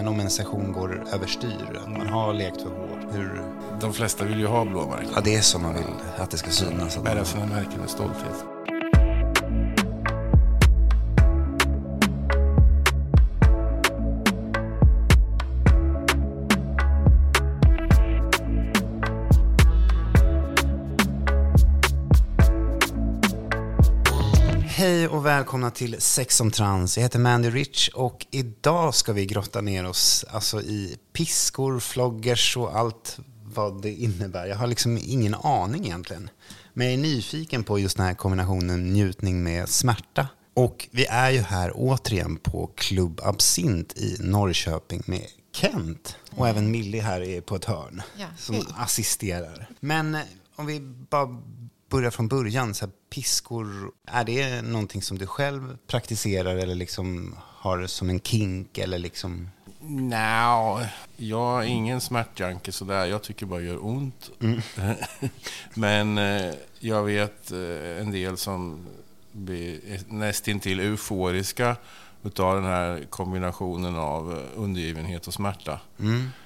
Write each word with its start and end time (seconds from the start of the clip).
men 0.00 0.08
om 0.08 0.20
en 0.20 0.30
session 0.30 0.72
går 0.72 1.04
överstyr, 1.12 1.80
att 1.84 1.98
man 1.98 2.06
har 2.06 2.32
lekt 2.32 2.62
för 2.62 2.68
hårt, 2.68 3.14
hur... 3.14 3.42
De 3.80 3.92
flesta 3.92 4.24
vill 4.24 4.38
ju 4.38 4.46
ha 4.46 4.64
blåmärken. 4.64 5.08
Ja, 5.14 5.20
det 5.24 5.34
är 5.34 5.40
som 5.40 5.62
man 5.62 5.74
vill 5.74 5.84
att 6.16 6.30
det 6.30 6.36
ska 6.36 6.50
synas. 6.50 6.98
Bära 7.02 7.24
sina 7.24 7.46
märken 7.46 7.80
med 7.80 7.90
stolthet. 7.90 8.44
Och 25.20 25.26
välkomna 25.26 25.70
till 25.70 26.00
Sex 26.00 26.40
om 26.40 26.50
trans. 26.50 26.96
Jag 26.96 27.02
heter 27.02 27.18
Mandy 27.18 27.50
Rich 27.50 27.88
och 27.88 28.26
idag 28.30 28.94
ska 28.94 29.12
vi 29.12 29.26
grotta 29.26 29.60
ner 29.60 29.86
oss 29.86 30.24
alltså, 30.30 30.62
i 30.62 30.98
piskor, 31.12 31.80
floggers 31.80 32.56
och 32.56 32.76
allt 32.76 33.18
vad 33.44 33.82
det 33.82 33.92
innebär. 33.92 34.46
Jag 34.46 34.56
har 34.56 34.66
liksom 34.66 34.98
ingen 35.02 35.34
aning 35.34 35.84
egentligen. 35.84 36.30
Men 36.72 36.86
jag 36.86 36.94
är 36.94 36.98
nyfiken 36.98 37.64
på 37.64 37.78
just 37.78 37.96
den 37.96 38.06
här 38.06 38.14
kombinationen 38.14 38.92
njutning 38.92 39.42
med 39.42 39.68
smärta. 39.68 40.28
Och 40.54 40.88
vi 40.90 41.06
är 41.06 41.30
ju 41.30 41.40
här 41.40 41.72
återigen 41.74 42.36
på 42.36 42.70
Club 42.74 43.20
Absint 43.24 43.98
i 43.98 44.16
Norrköping 44.20 45.02
med 45.06 45.26
Kent. 45.52 46.16
Och 46.30 46.48
även 46.48 46.70
Millie 46.70 47.00
här 47.00 47.20
är 47.20 47.40
på 47.40 47.56
ett 47.56 47.64
hörn 47.64 48.02
Ja, 48.16 48.26
som 48.38 48.66
assisterar. 48.76 49.68
Men 49.80 50.14
eh, 50.14 50.20
om 50.56 50.66
vi 50.66 50.80
bara 50.80 51.28
börjar 51.90 52.10
från 52.10 52.28
början. 52.28 52.74
Så 52.74 52.84
här, 52.84 52.92
piskor, 53.10 53.92
är 54.06 54.24
det 54.24 54.62
någonting 54.62 55.02
som 55.02 55.18
du 55.18 55.26
själv 55.26 55.76
praktiserar 55.86 56.56
eller 56.56 56.74
liksom 56.74 57.34
har 57.38 57.86
som 57.86 58.10
en 58.10 58.20
kink? 58.20 58.78
Eller 58.78 58.98
liksom... 58.98 59.50
Nja, 59.80 60.86
jag 61.16 61.64
är 61.64 61.68
ingen 61.68 62.00
smärtjanke 62.00 62.72
sådär. 62.72 63.06
Jag 63.06 63.22
tycker 63.22 63.46
bara 63.46 63.60
det 63.60 63.66
gör 63.66 63.84
ont. 63.86 64.30
Men 65.74 66.18
eh, 66.18 66.54
jag 66.78 67.02
vet 67.02 67.52
eh, 67.52 68.00
en 68.00 68.10
del 68.10 68.36
som 68.36 68.86
blir 69.32 69.80
nästintill 70.08 70.80
euforiska 70.80 71.76
utav 72.22 72.54
den 72.54 72.64
här 72.64 73.06
kombinationen 73.10 73.96
av 73.96 74.32
eh, 74.32 74.38
undergivenhet 74.56 75.26
och 75.26 75.34
smärta. 75.34 75.80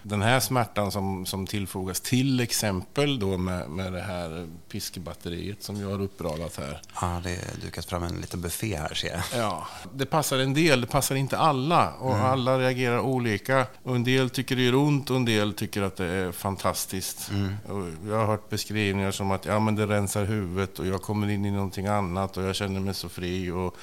Den 0.03 0.23
här 0.23 0.41
smärtan 0.41 0.93
som, 0.93 1.27
som 1.27 1.47
tillfogas 1.47 2.01
till 2.01 2.41
exempel 2.41 3.19
då 3.19 3.37
med, 3.37 3.71
med 3.71 3.93
det 3.93 4.01
här 4.01 4.49
piskebatteriet 4.69 5.63
som 5.63 5.81
jag 5.81 5.91
har 5.91 6.01
uppradat 6.01 6.57
här. 6.57 6.81
Ja, 7.01 7.21
det 7.25 7.31
är 7.31 7.61
dukat 7.63 7.85
fram 7.85 8.03
en 8.03 8.15
liten 8.15 8.41
buffé 8.41 8.77
här 8.77 8.95
ser 8.95 9.09
jag. 9.09 9.23
Ja, 9.41 9.67
det 9.95 10.07
passar 10.07 10.39
en 10.39 10.55
del, 10.55 10.81
det 10.81 10.87
passar 10.87 11.15
inte 11.15 11.39
alla. 11.39 11.93
Och 11.93 12.17
alla 12.17 12.59
reagerar 12.59 13.01
olika. 13.01 13.67
Och 13.83 13.97
en 13.97 14.05
del 14.05 14.31
tycker 14.31 14.57
det 14.57 14.63
gör 14.63 14.75
ont 14.75 15.11
och 15.11 15.17
en 15.17 15.25
del 15.25 15.53
tycker 15.55 15.83
att 15.83 15.97
det 15.97 16.07
är 16.07 16.33
fantastiskt. 16.33 17.31
Och 17.69 18.09
jag 18.09 18.19
har 18.19 18.27
hört 18.27 18.51
beskrivningar 18.51 19.11
som 19.11 19.31
att 19.31 19.47
ja, 19.47 19.59
men 19.59 19.75
det 19.75 19.87
rensar 19.87 20.25
huvudet 20.25 20.79
och 20.79 20.87
jag 20.87 21.03
kommer 21.03 21.31
in 21.31 21.45
i 21.45 21.51
någonting 21.51 21.87
annat 21.87 22.37
och 22.37 22.43
jag 22.43 22.55
känner 22.57 22.81
mig 22.81 22.95
så 22.95 23.09
fri. 23.09 23.51
Och 23.51 23.77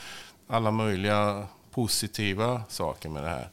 alla 0.48 0.72
möjliga 0.72 1.48
positiva 1.72 2.62
saker 2.70 3.10
med 3.10 3.24
det 3.24 3.30
här. 3.30 3.50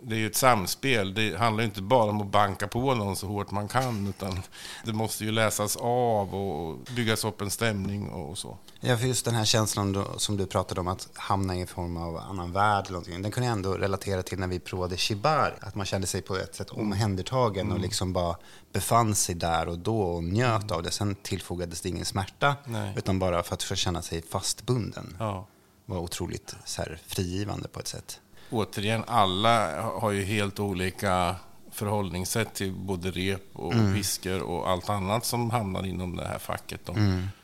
Det 0.00 0.14
är 0.14 0.18
ju 0.18 0.26
ett 0.26 0.36
samspel. 0.36 1.14
Det 1.14 1.38
handlar 1.38 1.64
inte 1.64 1.82
bara 1.82 2.10
om 2.10 2.20
att 2.20 2.30
banka 2.30 2.68
på 2.68 2.94
någon 2.94 3.16
så 3.16 3.26
hårt 3.26 3.50
man 3.50 3.68
kan. 3.68 4.06
Utan 4.06 4.42
det 4.84 4.92
måste 4.92 5.24
ju 5.24 5.30
läsas 5.30 5.76
av 5.76 6.34
och 6.34 6.78
byggas 6.96 7.24
upp 7.24 7.40
en 7.40 7.50
stämning 7.50 8.08
och 8.08 8.38
så. 8.38 8.58
Ja, 8.80 8.96
för 8.96 9.06
just 9.06 9.24
den 9.24 9.34
här 9.34 9.44
känslan 9.44 9.92
då, 9.92 10.04
som 10.16 10.36
du 10.36 10.46
pratade 10.46 10.80
om 10.80 10.88
att 10.88 11.08
hamna 11.14 11.56
i 11.56 11.60
en 11.60 11.66
form 11.66 11.96
av 11.96 12.16
annan 12.16 12.52
värld 12.52 12.84
eller 12.84 12.92
någonting. 12.92 13.22
Den 13.22 13.32
kunde 13.32 13.46
jag 13.46 13.52
ändå 13.52 13.74
relatera 13.74 14.22
till 14.22 14.38
när 14.38 14.46
vi 14.46 14.58
provade 14.58 14.96
shibari. 14.96 15.52
Att 15.60 15.74
man 15.74 15.86
kände 15.86 16.06
sig 16.06 16.22
på 16.22 16.36
ett 16.36 16.54
sätt 16.54 16.70
omhändertagen 16.70 17.72
och 17.72 17.78
liksom 17.78 18.12
bara 18.12 18.36
befann 18.72 19.14
sig 19.14 19.34
där 19.34 19.68
och 19.68 19.78
då 19.78 20.00
och 20.00 20.24
njöt 20.24 20.70
av 20.70 20.82
det. 20.82 20.90
Sen 20.90 21.14
tillfogades 21.14 21.80
det 21.80 21.88
ingen 21.88 22.04
smärta, 22.04 22.56
Nej. 22.64 22.94
utan 22.96 23.18
bara 23.18 23.42
för 23.42 23.54
att 23.54 23.62
få 23.62 23.74
känna 23.74 24.02
sig 24.02 24.22
fastbunden. 24.22 25.16
Ja. 25.18 25.46
Var 25.88 25.98
otroligt 25.98 26.56
så 26.64 26.82
här, 26.82 26.98
frigivande 27.06 27.68
på 27.68 27.80
ett 27.80 27.88
sätt. 27.88 28.20
återigen, 28.50 29.04
alla 29.06 29.82
har 29.82 30.10
ju 30.10 30.24
helt 30.24 30.60
olika 30.60 31.36
förhållningssätt 31.70 32.54
till 32.54 32.72
både 32.72 33.10
rep 33.10 33.42
och 33.52 33.72
piskor 33.94 34.42
och 34.42 34.70
allt 34.70 34.90
annat 34.90 35.24
som 35.24 35.50
hamnar 35.50 35.86
inom 35.86 36.16
det 36.16 36.28
här 36.28 36.38
facket. 36.38 36.80
Då. 36.86 36.92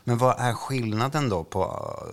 Men 0.03 0.17
vad 0.17 0.39
är 0.39 0.53
skillnaden 0.53 1.29
då 1.29 1.43
på, 1.43 1.63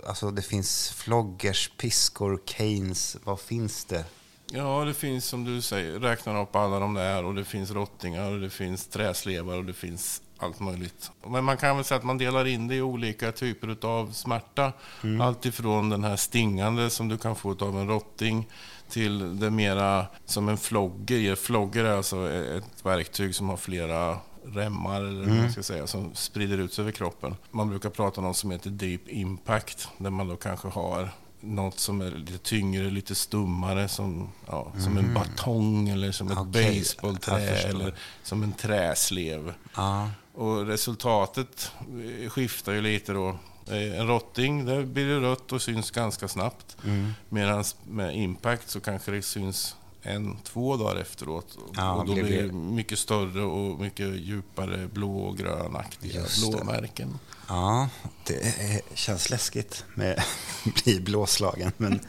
alltså 0.07 0.31
det 0.31 0.43
finns 0.43 0.91
floggers, 0.91 1.71
piskor, 1.77 2.41
canes, 2.45 3.17
vad 3.25 3.41
finns 3.41 3.85
det? 3.85 4.05
Ja, 4.51 4.85
det 4.85 4.95
finns 4.95 5.25
som 5.25 5.45
du 5.45 5.63
säger, 5.63 6.01
räknar 6.01 6.43
upp 6.43 6.57
alla 6.57 6.79
de 6.79 6.95
där 6.95 7.25
och 7.25 7.35
det 7.35 7.45
finns 7.45 7.71
rottingar 7.71 8.31
och 8.31 8.41
det 8.41 8.51
finns 8.51 8.87
träslevar 8.87 9.57
och 9.57 9.65
det 9.65 9.75
finns 9.75 10.23
allt 10.43 10.61
möjligt. 10.61 11.11
Men 11.27 11.45
man 11.45 11.57
kan 11.57 11.77
väl 11.77 11.85
säga 11.85 11.99
att 11.99 12.05
man 12.05 12.19
delar 12.19 12.45
in 12.47 12.69
det 12.69 12.75
i 12.75 12.83
olika 12.83 13.33
typer 13.33 13.87
av 13.87 14.13
smärta. 14.13 14.73
Allt 15.21 15.47
ifrån 15.47 15.91
den 15.91 16.05
här 16.05 16.17
stingande 16.17 16.91
som 16.91 17.09
du 17.09 17.19
kan 17.19 17.37
få 17.37 17.51
av 17.51 17.79
en 17.79 17.89
rotting 17.89 18.49
till 18.89 19.41
det 19.41 19.51
mera 19.51 20.07
som 20.25 20.49
en 20.49 20.59
flogger 20.59 21.19
ger. 21.19 21.35
Flogger 21.35 21.85
är 21.85 21.97
alltså 21.97 22.31
ett 22.31 22.87
verktyg 22.87 23.35
som 23.35 23.49
har 23.49 23.57
flera 23.57 24.19
remmar 24.45 25.01
eller 25.01 25.27
man 25.27 25.53
ska 25.53 25.63
säga, 25.63 25.87
som 25.87 26.15
sprider 26.15 26.59
ut 26.59 26.73
sig 26.73 26.83
över 26.83 26.93
kroppen. 26.93 27.35
Man 27.51 27.69
brukar 27.69 27.91
prata 27.91 28.21
om 28.21 28.27
något 28.27 28.37
som 28.37 28.51
heter 28.51 28.71
deep 28.71 29.09
impact, 29.09 29.89
där 29.99 30.11
man 30.11 30.29
då 30.29 30.37
kanske 30.37 30.69
har 30.69 31.09
något 31.41 31.79
som 31.79 32.01
är 32.01 32.11
lite 32.11 32.39
tyngre, 32.39 32.91
lite 32.91 33.15
stummare, 33.15 33.89
som, 33.89 34.29
ja, 34.47 34.73
som 34.79 34.99
en 34.99 35.15
batong 35.15 35.89
eller 35.89 36.13
som 36.13 36.31
ett 36.31 36.47
baseballträ 36.47 37.55
förstår. 37.55 37.71
eller 37.71 37.95
som 38.23 38.43
en 38.43 38.53
träslev. 38.53 39.55
Ja, 39.77 40.11
Och 40.35 40.67
resultatet 40.67 41.73
eh, 42.23 42.31
skiftar 42.31 42.73
ju 42.73 42.81
lite 42.81 43.13
då. 43.13 43.29
Eh, 43.69 44.01
En 44.01 44.07
rotting, 44.07 44.65
där 44.65 44.85
blir 44.85 45.07
det 45.07 45.21
rött 45.21 45.53
och 45.53 45.63
syns 45.63 45.91
ganska 45.91 46.29
snabbt. 46.29 46.77
Mm. 46.85 47.13
Medan 47.29 47.65
med 47.89 48.17
impact 48.17 48.71
så 48.71 48.81
kanske 48.81 49.11
det 49.11 49.23
syns 49.23 49.77
en, 50.03 50.37
två 50.45 50.77
dagar 50.77 50.97
efteråt. 51.01 51.59
Ja, 51.77 51.93
och 51.95 52.07
då 52.07 52.15
blir 52.15 52.43
det- 52.43 52.53
mycket 52.53 52.99
större 52.99 53.43
och 53.43 53.81
mycket 53.81 54.15
djupare 54.21 54.87
blå 54.93 55.19
och 55.19 55.39
grönaktiga 55.39 56.23
blåmärken. 56.41 57.19
ja 57.49 57.89
det 58.27 58.81
känns 58.95 59.31
läskigt 59.31 59.85
med 59.95 60.13
att 60.19 60.75
bli 60.85 61.01
blåslagen, 61.01 61.73
men, 61.77 62.01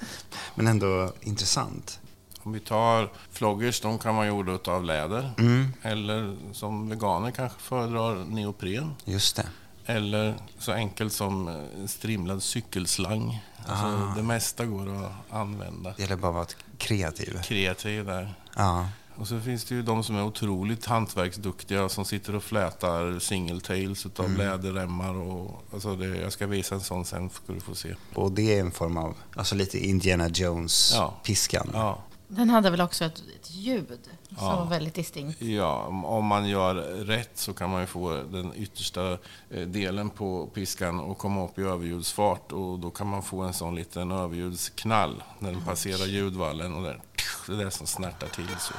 men 0.56 0.68
ändå 0.68 1.14
intressant. 1.22 2.00
Om 2.44 2.52
vi 2.54 2.60
tar 2.60 3.10
floggers, 3.32 3.82
de 3.82 4.00
kan 4.00 4.16
vara 4.16 4.28
gjorda 4.28 4.72
av 4.72 4.84
läder. 4.84 5.32
Mm. 5.38 5.74
Eller 5.82 6.38
som 6.54 6.90
veganer 6.90 7.32
kanske 7.32 7.60
föredrar 7.60 8.16
neopren. 8.26 8.96
Just 9.06 9.36
det. 9.36 9.46
Eller 9.86 10.36
så 10.60 10.72
enkelt 10.72 11.14
som 11.14 11.48
en 11.48 11.88
strimlad 11.88 12.44
cykelslang. 12.44 13.44
Alltså, 13.68 13.86
Ah. 13.86 14.14
Det 14.16 14.24
mesta 14.24 14.66
går 14.66 15.06
att 15.06 15.12
använda. 15.36 15.94
Det 15.98 16.02
gäller 16.02 16.16
bara 16.16 16.30
att 16.30 16.36
vara 16.36 16.48
kreativ. 16.78 17.42
Kreativ 17.44 18.06
där. 18.06 18.34
Ja, 18.56 18.88
Och 19.16 19.28
så 19.28 19.40
finns 19.40 19.66
det 19.66 19.76
ju 19.76 19.82
de 19.82 20.04
som 20.04 20.16
är 20.16 20.24
otroligt 20.24 20.86
hantverksduktiga 20.86 21.90
som 21.90 22.06
sitter 22.06 22.36
och 22.36 22.44
flätar 22.44 23.20
singletails 23.20 24.06
utav 24.06 24.26
Mm. 24.26 24.38
läderremmar. 24.38 25.14
Och, 25.16 25.64
alltså 25.74 25.96
det, 25.96 26.06
jag 26.08 26.32
ska 26.34 26.48
visa 26.48 26.76
en 26.76 26.82
sån 26.82 27.06
sen 27.06 27.30
ska 27.30 27.54
du 27.54 27.60
få 27.60 27.76
se. 27.76 27.96
och 28.14 28.32
det 28.32 28.56
är 28.56 28.60
en 28.60 28.72
form 28.72 28.98
av, 28.98 29.16
alltså 29.36 29.56
lite 29.56 29.86
Indiana 29.88 30.24
Ja. 30.24 30.30
Jones-piskan. 30.34 31.70
Ja. 31.74 31.98
Den 32.36 32.50
hade 32.50 32.70
väl 32.70 32.82
också 32.82 33.06
ett, 33.06 33.18
ett 33.42 33.52
ljud 33.52 34.00
som 34.28 34.38
Ja. 34.48 34.56
var 34.56 34.66
väldigt 34.66 34.94
distinkt. 34.94 35.42
Ja, 35.42 35.86
om- 36.06 36.26
man 36.26 36.50
gör 36.50 36.76
rätt 37.06 37.32
så 37.38 37.54
kan 37.54 37.70
man 37.70 37.82
ju 37.82 37.88
få 37.88 38.24
den 38.32 38.54
yttersta 38.56 39.12
eh, 39.50 39.62
delen 39.68 40.10
på 40.10 40.48
piskan 40.48 41.00
och 41.00 41.18
komma 41.18 41.46
upp 41.46 41.60
i 41.60 41.62
överljudsfart 41.62 42.52
och 42.52 42.80
då 42.80 42.90
kan 42.90 43.08
man 43.08 43.24
få 43.24 43.42
en 43.42 43.54
sån 43.54 43.76
liten 43.76 44.12
överljudsknall 44.12 45.24
när 45.40 45.52
den 45.52 45.62
passerar 45.66 46.06
ljudvallen 46.06 46.74
och 46.76 46.84
där, 46.84 47.02
det 47.48 47.54
är 47.54 47.66
det 47.66 47.72
som 47.72 47.88
snärtar 47.88 48.28
till 48.28 48.48
så. 48.60 48.74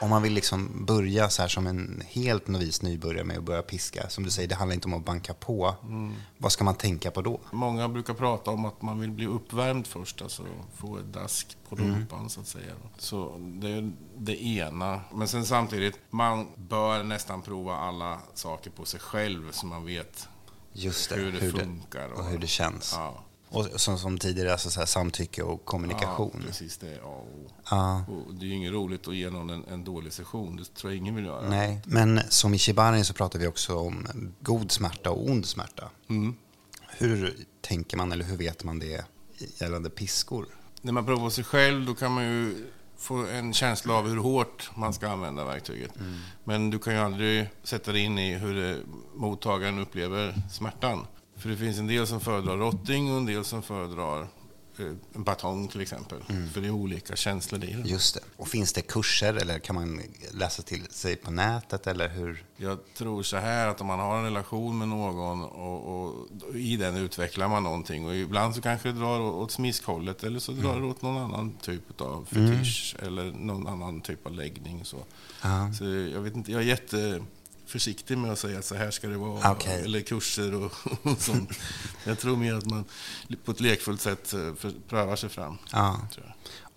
Om 0.00 0.10
man 0.10 0.22
vill 0.22 0.32
liksom 0.32 0.84
börja 0.86 1.28
så 1.28 1.42
här 1.42 1.48
som 1.48 1.66
en 1.66 2.02
helt 2.06 2.48
novis 2.48 2.82
nybörjare 2.82 3.24
med 3.24 3.38
att 3.38 3.44
börja 3.44 3.62
piska, 3.62 4.08
som 4.08 4.24
du 4.24 4.30
säger, 4.30 4.48
det 4.48 4.54
handlar 4.54 4.74
inte 4.74 4.88
om 4.88 4.94
att 4.94 5.04
banka 5.04 5.34
på. 5.34 5.74
Vad 6.38 6.52
ska 6.52 6.64
man 6.64 6.74
tänka 6.74 7.10
på 7.10 7.22
då? 7.22 7.40
Många 7.52 7.88
brukar 7.88 8.14
prata 8.14 8.50
om 8.50 8.64
att 8.64 8.82
man 8.82 9.00
vill 9.00 9.10
bli 9.10 9.26
uppvärmd 9.26 9.86
först, 9.86 10.22
alltså 10.22 10.42
få 10.76 10.98
ett 10.98 11.12
dask 11.12 11.56
på 11.68 11.76
rumpan 11.76 12.30
så 12.30 12.40
att 12.40 12.46
säga. 12.46 12.72
Så 12.98 13.38
det 13.38 13.68
är 13.68 13.92
det 14.16 14.42
ena. 14.44 15.00
Men 15.14 15.28
sen 15.28 15.46
samtidigt, 15.46 15.98
man 16.10 16.46
bör 16.56 17.02
nästan 17.02 17.42
prova 17.42 17.76
alla 17.76 18.18
saker 18.34 18.70
på 18.70 18.84
sig 18.84 19.00
själv 19.00 19.50
så 19.50 19.66
man 19.66 19.84
vet 19.84 20.28
det, 20.72 21.14
hur 21.14 21.32
det 21.32 21.50
funkar. 21.50 22.08
och 22.08 22.24
hur 22.24 22.38
det 22.38 22.46
känns. 22.46 22.94
Ja. 22.96 23.24
Och 23.52 23.66
som, 23.80 23.98
som 23.98 24.18
tidigare, 24.18 24.52
alltså 24.52 24.70
så 24.70 24.80
här, 24.80 24.86
samtycke 24.86 25.42
och 25.42 25.64
kommunikation. 25.64 26.30
Ja, 26.40 26.46
precis 26.46 26.78
det. 26.78 26.96
Ja, 27.02 27.06
och, 27.06 27.50
Ja. 27.70 28.04
och 28.26 28.34
det 28.34 28.44
är 28.44 28.48
ju 28.48 28.54
inget 28.54 28.72
roligt 28.72 29.08
att 29.08 29.16
ge 29.16 29.30
någon 29.30 29.50
en, 29.50 29.64
en 29.64 29.84
dålig 29.84 30.12
session. 30.12 30.56
Det 30.56 30.64
tror 30.74 30.92
jag 30.92 30.98
ingen 30.98 31.14
vill 31.14 31.24
göra. 31.24 31.48
Nej, 31.48 31.82
men 31.84 32.20
som 32.28 32.54
i 32.54 32.58
Shibari 32.58 33.04
så 33.04 33.14
pratar 33.14 33.38
vi 33.38 33.46
också 33.46 33.78
om 33.78 34.06
god 34.40 34.72
smärta 34.72 35.10
och 35.10 35.30
ond 35.30 35.46
smärta. 35.46 35.90
Mm. 36.08 36.34
Hur 36.88 37.36
tänker 37.60 37.96
man 37.96 38.12
eller 38.12 38.24
hur 38.24 38.36
vet 38.36 38.64
man 38.64 38.78
det 38.78 39.04
gällande 39.58 39.90
piskor? 39.90 40.46
När 40.82 40.92
man 40.92 41.06
provar 41.06 41.30
sig 41.30 41.44
själv 41.44 41.86
då 41.86 41.94
kan 41.94 42.12
man 42.12 42.24
ju 42.24 42.66
få 42.96 43.26
en 43.26 43.52
känsla 43.54 43.94
av 43.94 44.08
hur 44.08 44.16
hårt 44.16 44.70
man 44.76 44.94
ska 44.94 45.08
använda 45.08 45.44
verktyget. 45.44 45.90
Men 46.44 46.70
du 46.70 46.78
kan 46.78 46.94
ju 46.94 47.00
aldrig 47.00 47.48
sätta 47.62 47.92
dig 47.92 48.00
in 48.02 48.18
i 48.18 48.34
hur 48.34 48.84
mottagaren 49.14 49.78
upplever 49.78 50.34
smärtan. 50.50 51.06
För 51.40 51.48
det 51.48 51.56
finns 51.56 51.78
en 51.78 51.86
del 51.86 52.06
som 52.06 52.20
föredrar 52.20 52.56
rotting 52.56 53.12
och 53.12 53.18
en 53.18 53.26
del 53.26 53.44
som 53.44 53.62
föredrar 53.62 54.20
eh, 54.78 54.86
en 55.12 55.24
batong 55.24 55.68
till 55.68 55.80
exempel. 55.80 56.18
För 56.52 56.60
det 56.60 56.66
är 56.66 56.70
olika 56.70 57.16
känslor 57.16 57.64
i 57.64 57.72
det. 57.72 57.88
Just 57.88 58.14
det. 58.14 58.20
Och 58.36 58.48
finns 58.48 58.72
det 58.72 58.82
kurser 58.82 59.34
eller 59.34 59.58
kan 59.58 59.74
man 59.74 60.02
läsa 60.32 60.62
till 60.62 60.86
sig 60.90 61.16
på 61.16 61.30
nätet 61.30 61.86
eller 61.86 62.08
hur? 62.08 62.44
Jag 62.56 62.78
tror 62.96 63.22
så 63.22 63.36
här 63.36 63.68
att 63.68 63.80
om 63.80 63.86
man 63.86 63.98
har 63.98 64.18
en 64.18 64.24
relation 64.24 64.78
med 64.78 64.88
någon 64.88 65.44
och, 65.44 66.04
och 66.04 66.28
i 66.54 66.76
den 66.76 66.96
utvecklar 66.96 67.48
man 67.48 67.62
någonting 67.62 68.06
och 68.06 68.16
ibland 68.16 68.54
så 68.54 68.60
kanske 68.60 68.88
det 68.88 68.98
drar 68.98 69.20
åt 69.20 69.50
smiskhållet 69.50 70.24
eller 70.24 70.38
så 70.38 70.52
drar 70.52 70.80
det 70.80 70.86
åt 70.86 71.02
någon 71.02 71.16
annan 71.16 71.52
typ 71.62 72.00
av 72.00 72.24
fetisch 72.24 72.96
eller 73.02 73.32
någon 73.32 73.66
annan 73.66 74.00
typ 74.00 74.26
av 74.26 74.32
läggning. 74.32 74.84
Så. 74.84 74.96
Ja. 75.42 75.72
så 75.78 75.84
jag 75.84 76.20
vet 76.20 76.36
inte, 76.36 76.52
jag 76.52 76.62
är 76.62 76.66
jätteförsiktig 77.74 78.18
med 78.18 78.32
att 78.32 78.38
säga 78.38 78.58
att 78.58 78.64
så 78.64 78.74
här 78.74 78.90
ska 78.90 79.08
det 79.08 79.16
vara 79.16 79.50
Okej. 79.52 79.82
eller 79.84 80.00
kurser 80.00 80.54
och, 80.54 80.72
och 81.02 81.18
sånt. 81.20 81.50
Jag 82.04 82.18
tror 82.18 82.36
mer 82.36 82.54
att 82.54 82.66
man 82.66 82.84
på 83.44 83.50
ett 83.52 83.60
lekfullt 83.60 84.00
sätt 84.00 84.32
eh, 84.32 84.54
för, 84.54 84.72
prövar 84.88 85.16
sig 85.16 85.28
fram. 85.28 85.58
Ja. 85.72 86.00
Tror 86.14 86.26
jag. 86.26 86.34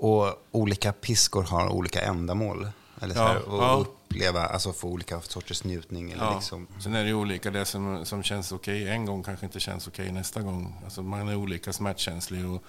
Och 0.10 0.44
olika 0.52 0.92
piskor 0.94 1.44
har 1.44 1.70
olika 1.70 2.02
ändamål. 2.02 2.68
Eller 3.02 3.14
så 3.16 3.20
Ja, 3.22 3.28
här, 3.28 3.50
och 3.50 3.64
ja. 3.64 3.74
uppleva, 3.74 4.46
alltså 4.46 4.74
få 4.74 4.88
olika 4.88 5.22
sorters 5.22 5.64
njutning. 5.64 6.12
Eller 6.12 6.24
Ja. 6.24 6.36
liksom. 6.36 6.68
Sen 6.80 6.94
är 6.96 7.02
det 7.04 7.08
ju 7.10 7.16
olika. 7.16 7.52
Det 7.52 7.66
som, 7.66 8.06
som 8.06 8.24
känns 8.24 8.52
okej 8.52 8.88
en 8.88 9.06
gång 9.06 9.24
kanske 9.24 9.46
inte 9.46 9.60
känns 9.60 9.88
okej 9.88 10.12
nästa 10.12 10.42
gång. 10.42 10.76
Alltså 10.84 11.02
man 11.04 11.28
är 11.30 11.36
olika 11.36 11.74
smärtkänslig 11.74 12.46
och 12.50 12.64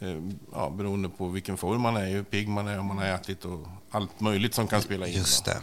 eh, 0.00 0.18
ja, 0.52 0.70
beroende 0.70 1.08
på 1.08 1.28
vilken 1.28 1.56
form 1.56 1.80
man 1.80 1.96
är, 1.96 2.06
hur 2.06 2.22
pigg 2.22 2.48
man 2.48 2.68
är, 2.68 2.78
om 2.78 2.86
man 2.86 2.98
har 2.98 3.04
ätit 3.04 3.44
och 3.44 3.66
allt 3.90 4.20
möjligt 4.20 4.54
som 4.54 4.68
kan 4.68 4.82
spela 4.82 5.06
in. 5.06 5.14
Just 5.18 5.44
det. 5.44 5.60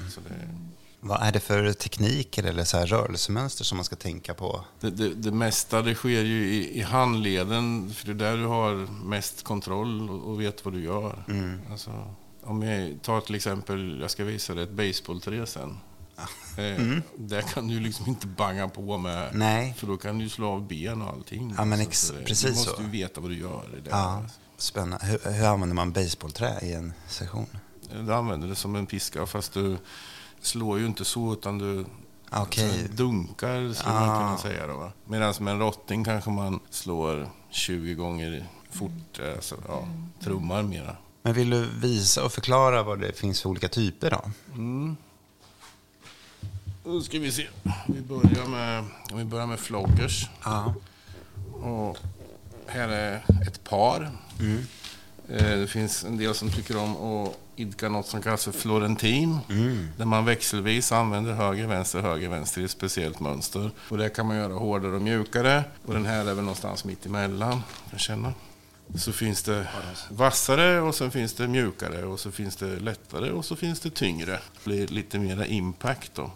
Så 1.03 1.09
Vad 1.09 1.21
är 1.21 1.31
det 1.31 1.39
för 1.39 1.73
tekniker 1.73 2.43
eller 2.43 2.63
så 2.63 2.77
här 2.77 2.85
rörelsemönster 2.85 3.63
som 3.63 3.75
man 3.77 3.85
ska 3.85 3.95
tänka 3.95 4.33
på? 4.33 4.65
det, 4.79 4.89
det, 4.89 5.13
det 5.13 5.31
mesta 5.31 5.81
det 5.81 5.95
sker 5.95 6.09
ju 6.23 6.53
i, 6.53 6.79
i 6.79 6.81
handleden, 6.81 7.93
för 7.93 8.05
det 8.05 8.11
är 8.25 8.31
där 8.31 8.37
du 8.37 8.45
har 8.45 8.75
mest 9.05 9.43
kontroll 9.43 10.09
och, 10.09 10.31
och 10.31 10.41
vet 10.41 10.65
vad 10.65 10.73
du 10.73 10.83
gör. 10.83 11.23
Mm. 11.27 11.59
Alltså, 11.71 12.13
om 12.43 12.61
jag 12.63 13.01
tar 13.01 13.21
till 13.21 13.35
exempel, 13.35 13.97
jag 14.01 14.11
ska 14.11 14.23
visa 14.23 14.53
dig 14.53 14.63
ett 14.63 14.71
baseballträ 14.71 15.45
sen. 15.45 15.77
Eh, 16.57 16.97
Där 17.17 17.41
kan 17.41 17.67
du 17.67 17.79
liksom 17.79 18.07
inte 18.07 18.27
banga 18.27 18.67
på 18.69 18.97
med, 18.97 19.23
Mm. 19.27 19.39
Nej. 19.39 19.73
för 19.77 19.87
då 19.87 19.97
kan 19.97 20.17
du 20.19 20.29
slå 20.29 20.47
av 20.51 20.67
ben 20.67 21.01
och 21.01 21.09
allting. 21.09 21.53
Ja, 21.57 21.65
men 21.65 21.77
Så 21.79 21.83
ex- 21.83 22.09
det- 22.19 22.25
precis 22.25 22.43
Du 22.43 22.49
måste 22.55 22.75
så. 22.75 22.81
ju 22.81 22.89
veta 22.89 23.21
vad 23.21 23.29
du 23.29 23.37
gör. 23.39 23.63
i 23.77 23.81
det. 23.81 23.89
Ja, 23.89 24.23
spännande. 24.57 25.05
Hur, 25.05 25.31
hur 25.31 25.45
använder 25.45 25.75
man 25.75 25.91
baseballträ 25.91 26.59
i 26.61 26.73
en 26.73 26.93
session? 27.07 27.45
Du 28.05 28.13
använder 28.13 28.47
det 28.47 28.55
som 28.55 28.75
en 28.75 28.85
piska, 28.85 29.25
fast 29.25 29.53
du 29.53 29.77
slår 30.43 30.79
ju 30.79 30.85
inte 30.85 31.05
så, 31.05 31.33
utan 31.33 31.57
du 31.57 31.85
här 32.31 32.87
dunkar, 32.95 33.73
skulle 33.73 33.95
Ah. 33.95 34.05
man 34.05 34.19
kunna 34.19 34.37
säga. 34.37 34.67
Då, 34.67 34.77
va? 34.77 34.91
Medan 35.05 35.33
med 35.39 35.53
en 35.53 35.59
rotting 35.59 36.03
kanske 36.03 36.29
man 36.29 36.59
slår 36.69 37.29
20 37.49 37.93
gånger 37.93 38.45
fort, 38.71 39.19
alltså, 39.35 39.55
ja, 39.67 39.87
trummar 40.23 40.63
mera. 40.63 40.95
Men 41.21 41.33
vill 41.33 41.49
du 41.49 41.65
visa 41.79 42.25
och 42.25 42.31
förklara 42.31 42.83
vad 42.83 42.99
det 42.99 43.13
finns 43.19 43.41
för 43.41 43.49
olika 43.49 43.67
typer 43.67 44.09
då? 44.11 44.21
Mm. 44.53 44.95
Då 46.83 47.01
ska 47.01 47.19
vi 47.19 47.31
se. 47.31 47.47
Vi 47.87 48.01
börjar 48.01 48.45
med, 48.47 48.83
vi 49.13 49.23
börjar 49.23 49.47
med 49.47 49.59
floggers. 49.59 50.29
Ja. 50.43 50.73
Och 51.53 51.97
här 52.67 52.89
är 52.89 53.23
ett 53.47 53.63
par. 53.63 54.11
Eh, 55.29 55.57
Det 55.59 55.67
finns 55.67 56.03
en 56.03 56.17
del 56.17 56.35
som 56.35 56.51
tycker 56.51 56.77
om 56.77 56.91
att 56.97 57.37
idka 57.55 57.89
något 57.89 58.07
som 58.07 58.21
kallas 58.21 58.43
för 58.43 58.51
florentin. 58.51 59.39
Där 59.97 60.05
man 60.05 60.25
växelvis 60.25 60.91
använder 60.91 61.33
höger, 61.33 61.67
vänster, 61.67 62.01
höger, 62.01 62.29
vänster 62.29 62.61
i 62.61 62.63
ett 62.63 62.71
speciellt 62.71 63.19
mönster. 63.19 63.71
Och 63.89 63.97
det 63.97 64.09
kan 64.09 64.27
man 64.27 64.37
göra 64.37 64.53
hårdare 64.53 64.95
och 64.95 65.01
mjukare. 65.01 65.63
Och 65.85 65.93
den 65.93 66.05
här 66.05 66.19
är 66.19 66.33
väl 66.33 66.35
någonstans 66.35 66.85
mitt 66.85 67.05
emellan. 67.05 67.61
Jag 67.91 67.99
känner. 67.99 68.33
Så 68.95 69.11
finns 69.11 69.43
det 69.43 69.67
vassare 70.09 70.81
och 70.81 70.95
sen 70.95 71.11
finns 71.11 71.33
det 71.33 71.47
mjukare 71.47 72.05
och 72.05 72.19
så 72.19 72.31
finns 72.31 72.55
det 72.55 72.79
lättare 72.79 73.31
och 73.31 73.45
så 73.45 73.55
finns 73.55 73.79
det 73.79 73.89
tyngre. 73.89 74.31
Det 74.31 74.63
blir 74.63 74.87
lite 74.87 75.19
mera 75.19 75.45
impact 75.45 76.11
då. 76.15 76.31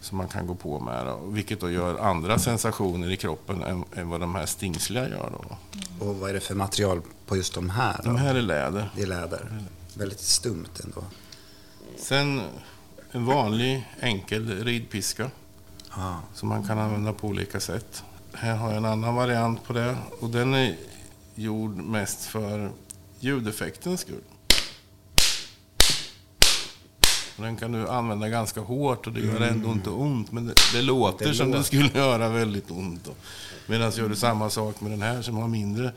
Som 0.00 0.18
man 0.18 0.28
kan 0.28 0.46
gå 0.46 0.54
på 0.54 0.80
med. 0.80 1.06
Då, 1.06 1.20
vilket 1.26 1.60
då 1.60 1.70
gör 1.70 1.98
andra 1.98 2.38
sensationer 2.38 3.10
i 3.10 3.16
kroppen 3.16 3.62
än, 3.62 3.84
än 3.94 4.08
vad 4.08 4.20
de 4.20 4.34
här 4.34 4.46
stingsliga 4.46 5.08
gör. 5.08 5.30
Då. 5.32 5.56
Och 6.06 6.16
vad 6.16 6.30
är 6.30 6.34
det 6.34 6.40
för 6.40 6.54
material 6.54 7.00
på 7.26 7.36
just 7.36 7.54
de 7.54 7.70
här? 7.70 7.96
Då? 8.04 8.10
De 8.10 8.16
här 8.16 8.34
är 8.34 8.42
läder. 8.42 8.90
Det 8.96 9.02
är 9.02 9.06
läder. 9.06 9.62
Väldigt 9.98 10.20
stumt 10.20 10.68
ändå. 10.84 11.04
Sen 11.98 12.42
en 13.12 13.26
vanlig 13.26 13.88
enkel 14.00 14.64
ridpiska 14.64 15.30
Ja. 15.96 16.20
som 16.34 16.48
man 16.48 16.66
kan 16.66 16.78
använda 16.78 17.12
på 17.12 17.26
olika 17.28 17.60
sätt. 17.60 18.04
Här 18.32 18.56
har 18.56 18.68
jag 18.68 18.76
en 18.76 18.84
annan 18.84 19.14
variant 19.14 19.64
på 19.64 19.72
det 19.72 19.96
och 20.20 20.30
den 20.30 20.54
är 20.54 20.76
gjord 21.34 21.76
mest 21.76 22.24
för 22.24 22.70
ljudeffektens 23.20 24.00
skull. 24.00 24.22
Den 27.36 27.56
kan 27.56 27.72
du 27.72 27.88
använda 27.88 28.28
ganska 28.28 28.60
hårt 28.60 29.06
och 29.06 29.12
det 29.12 29.20
gör 29.20 29.40
ändå 29.40 29.72
inte 29.72 29.90
ont 29.90 30.32
men 30.32 30.46
det, 30.46 30.54
det 30.72 30.82
låter 30.82 31.28
Det 31.28 31.34
som 31.34 31.50
det 31.50 31.56
låter. 31.56 31.66
skulle 31.66 31.90
göra 31.98 32.28
väldigt 32.28 32.70
ont. 32.70 33.08
Medan 33.66 33.90
gör 33.92 34.08
du 34.08 34.16
samma 34.16 34.50
sak 34.50 34.80
med 34.80 34.90
den 34.90 35.02
här 35.02 35.22
som 35.22 35.36
har 35.36 35.48
mindre 35.48 35.92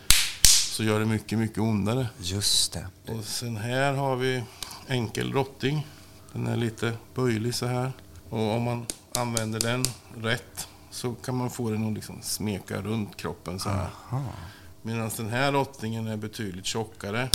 så 0.80 0.84
gör 0.86 1.00
det 1.00 1.06
mycket, 1.06 1.40
mycket 1.40 1.58
ondare. 1.58 2.08
Just 2.20 2.74
det. 2.74 2.88
Och 3.08 3.24
sen 3.24 3.58
här 3.58 3.94
har 3.94 4.16
vi 4.16 4.44
enkel 4.88 5.34
rotting. 5.34 5.88
Den 6.34 6.48
är 6.48 6.56
lite 6.56 6.94
böjlig 7.16 7.56
så 7.56 7.66
här. 7.66 7.92
Och 8.30 8.56
om 8.56 8.64
man 8.64 8.86
använder 9.16 9.60
den 9.60 9.86
rätt 10.18 10.68
så 10.92 11.14
kan 11.14 11.36
man 11.36 11.50
få 11.50 11.70
den 11.70 11.88
att 11.88 11.94
liksom 11.94 12.22
smeka 12.22 12.81
runt 12.81 13.16
kroppen 13.16 13.60
så 13.60 13.70
här. 13.70 13.90
Medan 14.81 15.12
den 15.18 15.30
här 15.30 15.52
rottingen 15.52 16.08
är 16.08 16.18
betydligt 16.18 16.66
tjockare. 16.66 17.30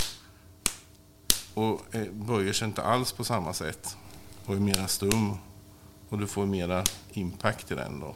Och 1.53 1.81
böjer 2.11 2.53
sig 2.53 2.67
inte 2.67 2.83
alls 2.83 3.11
på 3.11 3.23
samma 3.23 3.53
sätt. 3.53 3.97
Och 4.45 4.55
är 4.55 4.59
mera 4.59 4.87
stum. 4.87 5.37
Och 6.09 6.17
du 6.17 6.27
får 6.27 6.45
mera 6.45 6.83
impact 7.13 7.71
i 7.71 7.75
den 7.75 7.99
då. 7.99 8.15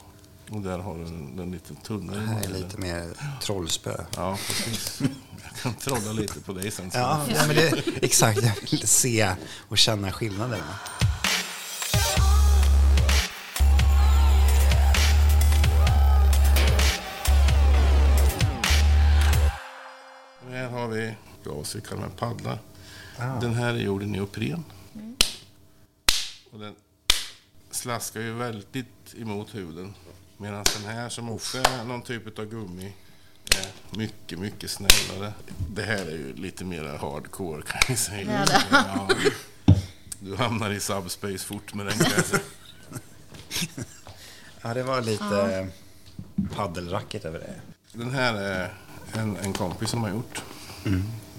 Och 0.51 0.61
där 0.61 0.79
har 0.79 0.97
du 0.97 1.03
den, 1.03 1.35
den 1.35 1.51
lite 1.51 1.75
tunnare. 1.75 2.19
Det 2.19 2.25
här 2.25 2.43
är 2.43 2.47
lite 2.47 2.77
mer 2.77 3.13
trollspö. 3.41 4.03
Ja, 4.15 4.37
precis. 4.47 5.01
Jag 5.43 5.61
kan 5.61 5.73
trolla 5.73 6.11
lite 6.11 6.39
på 6.39 6.53
dig 6.53 6.71
sen. 6.71 6.91
Ja, 6.93 7.25
ja. 7.29 7.47
men 7.47 7.55
det, 7.55 7.83
exakt. 8.01 8.43
Jag 8.43 8.53
vill 8.71 8.87
se 8.87 9.35
och 9.67 9.77
känna 9.77 10.11
skillnaden. 10.11 10.61
Här 20.49 20.69
har 20.69 20.87
vi 20.87 21.15
glascykeln 21.43 21.99
med 21.99 22.17
paddlar. 22.17 22.59
Ah. 23.17 23.39
Den 23.39 23.53
här 23.53 23.73
är 23.73 23.79
gjord 23.79 24.03
i 24.03 24.05
neopren. 24.05 24.63
Och 26.51 26.59
den 26.59 26.75
slaskar 27.71 28.21
ju 28.21 28.33
väldigt 28.33 29.15
emot 29.17 29.55
huden. 29.55 29.93
Medan 30.41 30.65
den 30.83 30.93
här 30.95 31.09
som 31.09 31.29
också 31.29 31.57
är 31.57 31.83
någon 31.83 32.01
typ 32.01 32.39
av 32.39 32.45
gummi 32.45 32.93
är 33.57 33.97
mycket, 33.97 34.39
mycket 34.39 34.71
snällare. 34.71 35.33
Det 35.69 35.83
här 35.83 36.05
är 36.05 36.11
ju 36.11 36.35
lite 36.35 36.65
mer 36.65 36.83
hardcore 36.83 37.61
kan 37.61 37.81
jag 37.87 37.97
säga. 37.97 38.45
Det. 38.45 38.63
Ja. 38.71 39.09
Du 40.19 40.35
hamnar 40.35 40.71
i 40.71 40.79
subspace 40.79 41.37
fort 41.37 41.73
med 41.73 41.85
den 41.85 41.97
kan 41.97 42.11
jag 42.15 42.25
säga. 42.25 42.41
Ja, 44.61 44.73
det 44.73 44.83
var 44.83 45.01
lite 45.01 45.67
paddelracket 46.55 47.25
över 47.25 47.39
det. 47.39 47.55
Den 47.93 48.11
här 48.11 48.33
är 48.33 48.73
en, 49.13 49.37
en 49.37 49.53
kompis 49.53 49.89
som 49.89 50.01
har 50.01 50.09
gjort. 50.09 50.41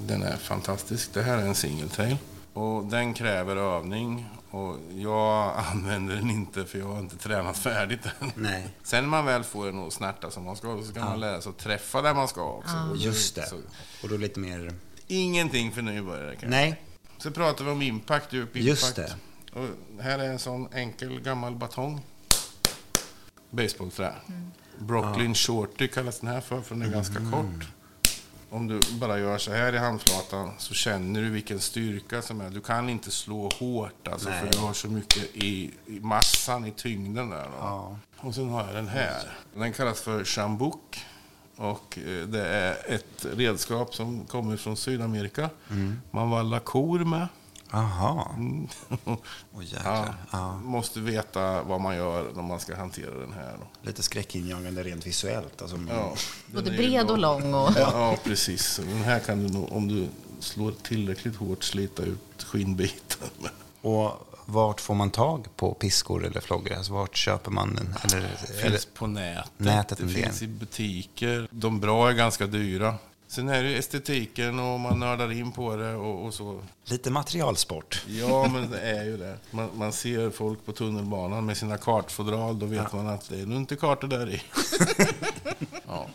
Den 0.07 0.23
är 0.23 0.37
fantastisk. 0.37 1.15
Det 1.15 1.23
här 1.23 1.39
är 1.39 1.43
en 1.43 1.55
single 1.55 1.89
tail. 1.89 2.17
Och 2.53 2.85
den 2.85 3.15
kräver 3.15 3.57
övning. 3.57 4.29
Och 4.51 4.77
jag 4.95 5.55
använder 5.73 6.15
den 6.17 6.31
inte 6.31 6.65
för 6.65 6.79
jag 6.79 6.87
har 6.87 6.99
inte 6.99 7.17
tränat 7.17 7.59
färdigt 7.59 8.01
än. 8.21 8.33
Nej. 8.35 8.69
Sen 8.83 9.05
när 9.05 9.11
man 9.11 9.25
väl 9.27 9.45
får 9.45 9.67
den 9.67 9.87
att 9.87 9.93
snärta 9.93 10.31
som 10.31 10.45
man 10.45 10.57
ska 10.57 10.83
så 10.83 10.93
kan 10.93 11.05
man 11.05 11.21
lära 11.21 11.41
sig 11.41 11.51
att 11.51 11.59
träffa 11.59 12.03
där 12.03 12.15
man 12.15 12.29
ska 12.29 12.43
också. 12.53 12.77
Då- 12.89 12.97
Just 12.97 13.35
det. 13.35 13.47
Så, 13.47 13.57
Och 14.03 14.09
då 14.09 14.17
lite 14.17 14.41
mer... 14.41 14.73
ingenting 15.07 15.73
för 15.73 15.83
nybörjare 15.83 16.31
kanske. 16.31 16.47
Nej, 16.49 16.81
Så 17.19 17.31
pratar 17.31 17.65
vi 17.65 17.71
om 17.71 17.83
impact, 17.83 18.33
djup 18.33 18.57
impact. 18.57 18.67
Just 18.69 18.97
det. 18.97 19.15
Och 19.53 19.67
här 20.03 20.19
är 20.19 20.25
en 20.29 20.39
sån 20.39 20.69
enkel 20.75 21.21
gammal 21.21 21.55
batong. 21.57 22.01
Baseballträ. 23.51 24.13
Brooklyn 24.79 25.35
Shorty 25.35 25.89
kallas 25.89 26.21
den 26.21 26.29
här 26.31 26.41
för, 26.41 26.61
för 26.61 26.75
den 26.75 26.89
är 26.89 26.93
ganska 26.93 27.17
Mm. 27.19 27.33
kort. 27.33 27.69
Om 28.51 28.67
du 28.69 28.81
bara 28.93 29.19
gör 29.19 29.39
så 29.39 29.53
här 29.53 29.75
i 29.75 29.79
handflatan 29.79 30.51
så 30.59 30.75
känner 30.75 31.23
du 31.23 31.31
vilken 31.31 31.61
styrka 31.61 32.23
som 32.23 32.41
är. 32.41 32.51
Du 32.51 32.61
kan 32.61 32.89
inte 32.89 33.11
slå 33.11 33.51
hårt 33.59 34.09
alltså, 34.09 34.29
för 34.29 34.49
du 34.53 34.59
har 34.59 34.73
så 34.73 34.89
mycket 34.89 35.37
i, 35.37 35.71
i 35.87 36.01
massan, 36.01 36.67
i 36.67 36.71
tyngden 36.71 37.31
där. 37.31 37.49
Ja. 37.59 37.99
Och 38.17 38.35
sen 38.35 38.49
har 38.49 38.67
jag 38.67 38.75
den 38.75 38.89
här. 38.89 39.23
Den 39.55 39.73
kallas 39.73 40.01
för 40.01 40.25
chambuk. 40.25 41.07
Och 41.57 41.99
eh, 41.99 42.27
det 42.27 42.47
är 42.47 42.77
ett 42.87 43.27
redskap 43.35 43.95
som 43.95 44.27
kommer 44.27 44.57
från 44.57 44.77
Sydamerika. 44.77 45.51
Mm. 45.71 46.01
Man 46.11 46.31
vallar 46.31 46.59
kor 46.59 46.99
med. 46.99 47.29
Aha. 47.73 48.35
Mm. 48.37 48.69
Åh 49.55 49.63
Ja. 49.85 50.07
Ja. 50.31 50.57
Måste 50.57 51.01
veta 51.01 51.63
vad 51.63 51.81
man 51.81 51.97
gör 51.97 52.33
när 52.35 52.43
man 52.43 52.61
ska 52.61 52.77
hantera 52.77 53.15
den 53.21 53.33
här. 53.33 53.57
Lite 53.83 54.03
skräckinjagande 54.03 54.83
rent 54.83 55.07
visuellt. 55.07 55.63
Alltså, 55.63 55.79
Ja, 55.89 56.15
Både 56.47 56.71
bred 56.71 57.11
och 57.11 57.19
lång. 57.19 57.55
Och... 57.55 57.71
Ja, 57.77 58.17
precis. 58.25 58.77
Den 58.77 59.03
här 59.03 59.19
kan 59.19 59.47
du 59.47 59.53
nog, 59.53 59.73
om 59.73 59.89
du 59.89 60.09
slår 60.41 60.73
tillräckligt 60.83 61.37
hårt, 61.37 61.65
slita 61.65 62.03
ut 62.03 62.43
skinnbiten. 62.47 63.29
Och 63.81 64.27
vart 64.45 64.81
får 64.81 64.95
man 64.95 65.11
tag 65.11 65.47
på 65.57 65.75
piskor 65.75 66.27
eller 66.27 66.41
floggor? 66.41 66.73
Alltså, 66.75 66.93
vart 66.93 67.17
köper 67.17 67.51
man 67.51 67.75
den? 67.75 67.95
Eller, 68.05 68.21
Det 68.21 68.61
eller, 68.61 68.71
finns 68.71 68.89
på 68.95 69.07
nätet. 69.07 69.51
Nätet 69.57 69.99
det 69.99 70.09
finns 70.09 70.43
i 70.43 70.47
butiker. 70.47 71.49
De 71.51 71.81
bra 71.81 72.09
är 72.09 72.13
ganska 72.13 72.47
dyra. 72.47 72.95
Sen 73.31 73.49
är 73.49 73.63
det 73.63 73.71
ju 73.71 73.79
estetiken 73.79 74.59
och 74.59 74.81
man 74.81 75.01
nördar 75.01 75.33
in 75.33 75.53
på 75.53 75.77
det 75.77 75.95
och, 75.95 76.25
och 76.25 76.35
så. 76.35 76.63
lite 76.85 77.11
materialsport. 77.11 78.05
Ja, 78.09 78.49
men 78.49 78.71
det 78.71 78.81
är 78.81 79.05
ju 79.05 79.17
det. 79.17 79.39
Man, 79.51 79.71
man 79.75 79.93
ser 79.93 80.31
folk 80.31 80.67
på 80.67 80.73
tunnelbanan 80.73 81.47
med 81.47 81.57
sina 81.57 81.79
kartfodral. 81.79 82.59
Då 82.59 82.67
vet 82.67 82.93
man 82.93 83.09
att 83.09 83.29
det 83.29 83.41
är 83.41 83.47
nog 83.47 83.57
inte 83.57 83.77
kartor 83.77 84.09
där 84.09 84.31
i. 84.31 84.43
ja. 85.87 86.07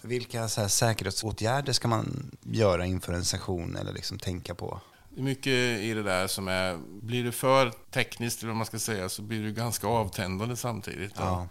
Vilka 0.00 0.48
så 0.48 0.60
här, 0.60 0.68
säkerhetsåtgärder 0.68 1.72
ska 1.72 1.88
man 1.88 2.30
göra 2.42 2.86
inför 2.86 3.12
en 3.12 3.24
session 3.24 3.76
eller 3.76 3.92
liksom 3.92 4.18
tänka 4.18 4.54
på? 4.54 4.80
Det 5.08 5.20
är 5.20 5.24
mycket 5.24 5.80
i 5.80 5.94
det 5.94 6.02
där 6.02 6.26
som 6.26 6.48
är... 6.48 6.78
Blir 7.02 7.24
det 7.24 7.32
för 7.32 7.72
tekniskt, 7.90 8.42
eller 8.42 8.50
vad 8.50 8.56
man 8.56 8.66
ska 8.66 8.78
säga, 8.78 9.08
så 9.08 9.22
blir 9.22 9.42
det 9.42 9.50
ganska 9.50 9.86
avtändande 9.86 10.56
samtidigt. 10.56 11.12
Ja. 11.16 11.48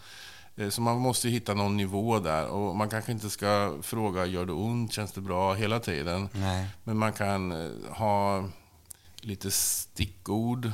Eh, 0.55 0.69
Så 0.69 0.81
man 0.81 0.97
måste 0.97 1.29
hitta 1.29 1.53
någon 1.53 1.77
nivå 1.77 2.19
där. 2.19 2.47
Och 2.47 2.75
man 2.75 2.89
kanske 2.89 3.12
inte 3.12 3.29
ska 3.29 3.77
fråga, 3.81 4.25
gör 4.25 4.45
det 4.45 4.53
ont, 4.53 4.93
känns 4.93 5.12
det 5.12 5.21
bra, 5.21 5.53
hela 5.53 5.79
tiden. 5.79 6.29
Nej, 6.33 6.67
Men 6.83 6.97
man 6.97 7.13
kan 7.13 7.51
eh, 7.51 7.71
ha 7.89 8.43
lite 9.15 9.51
stickord. 9.51 10.65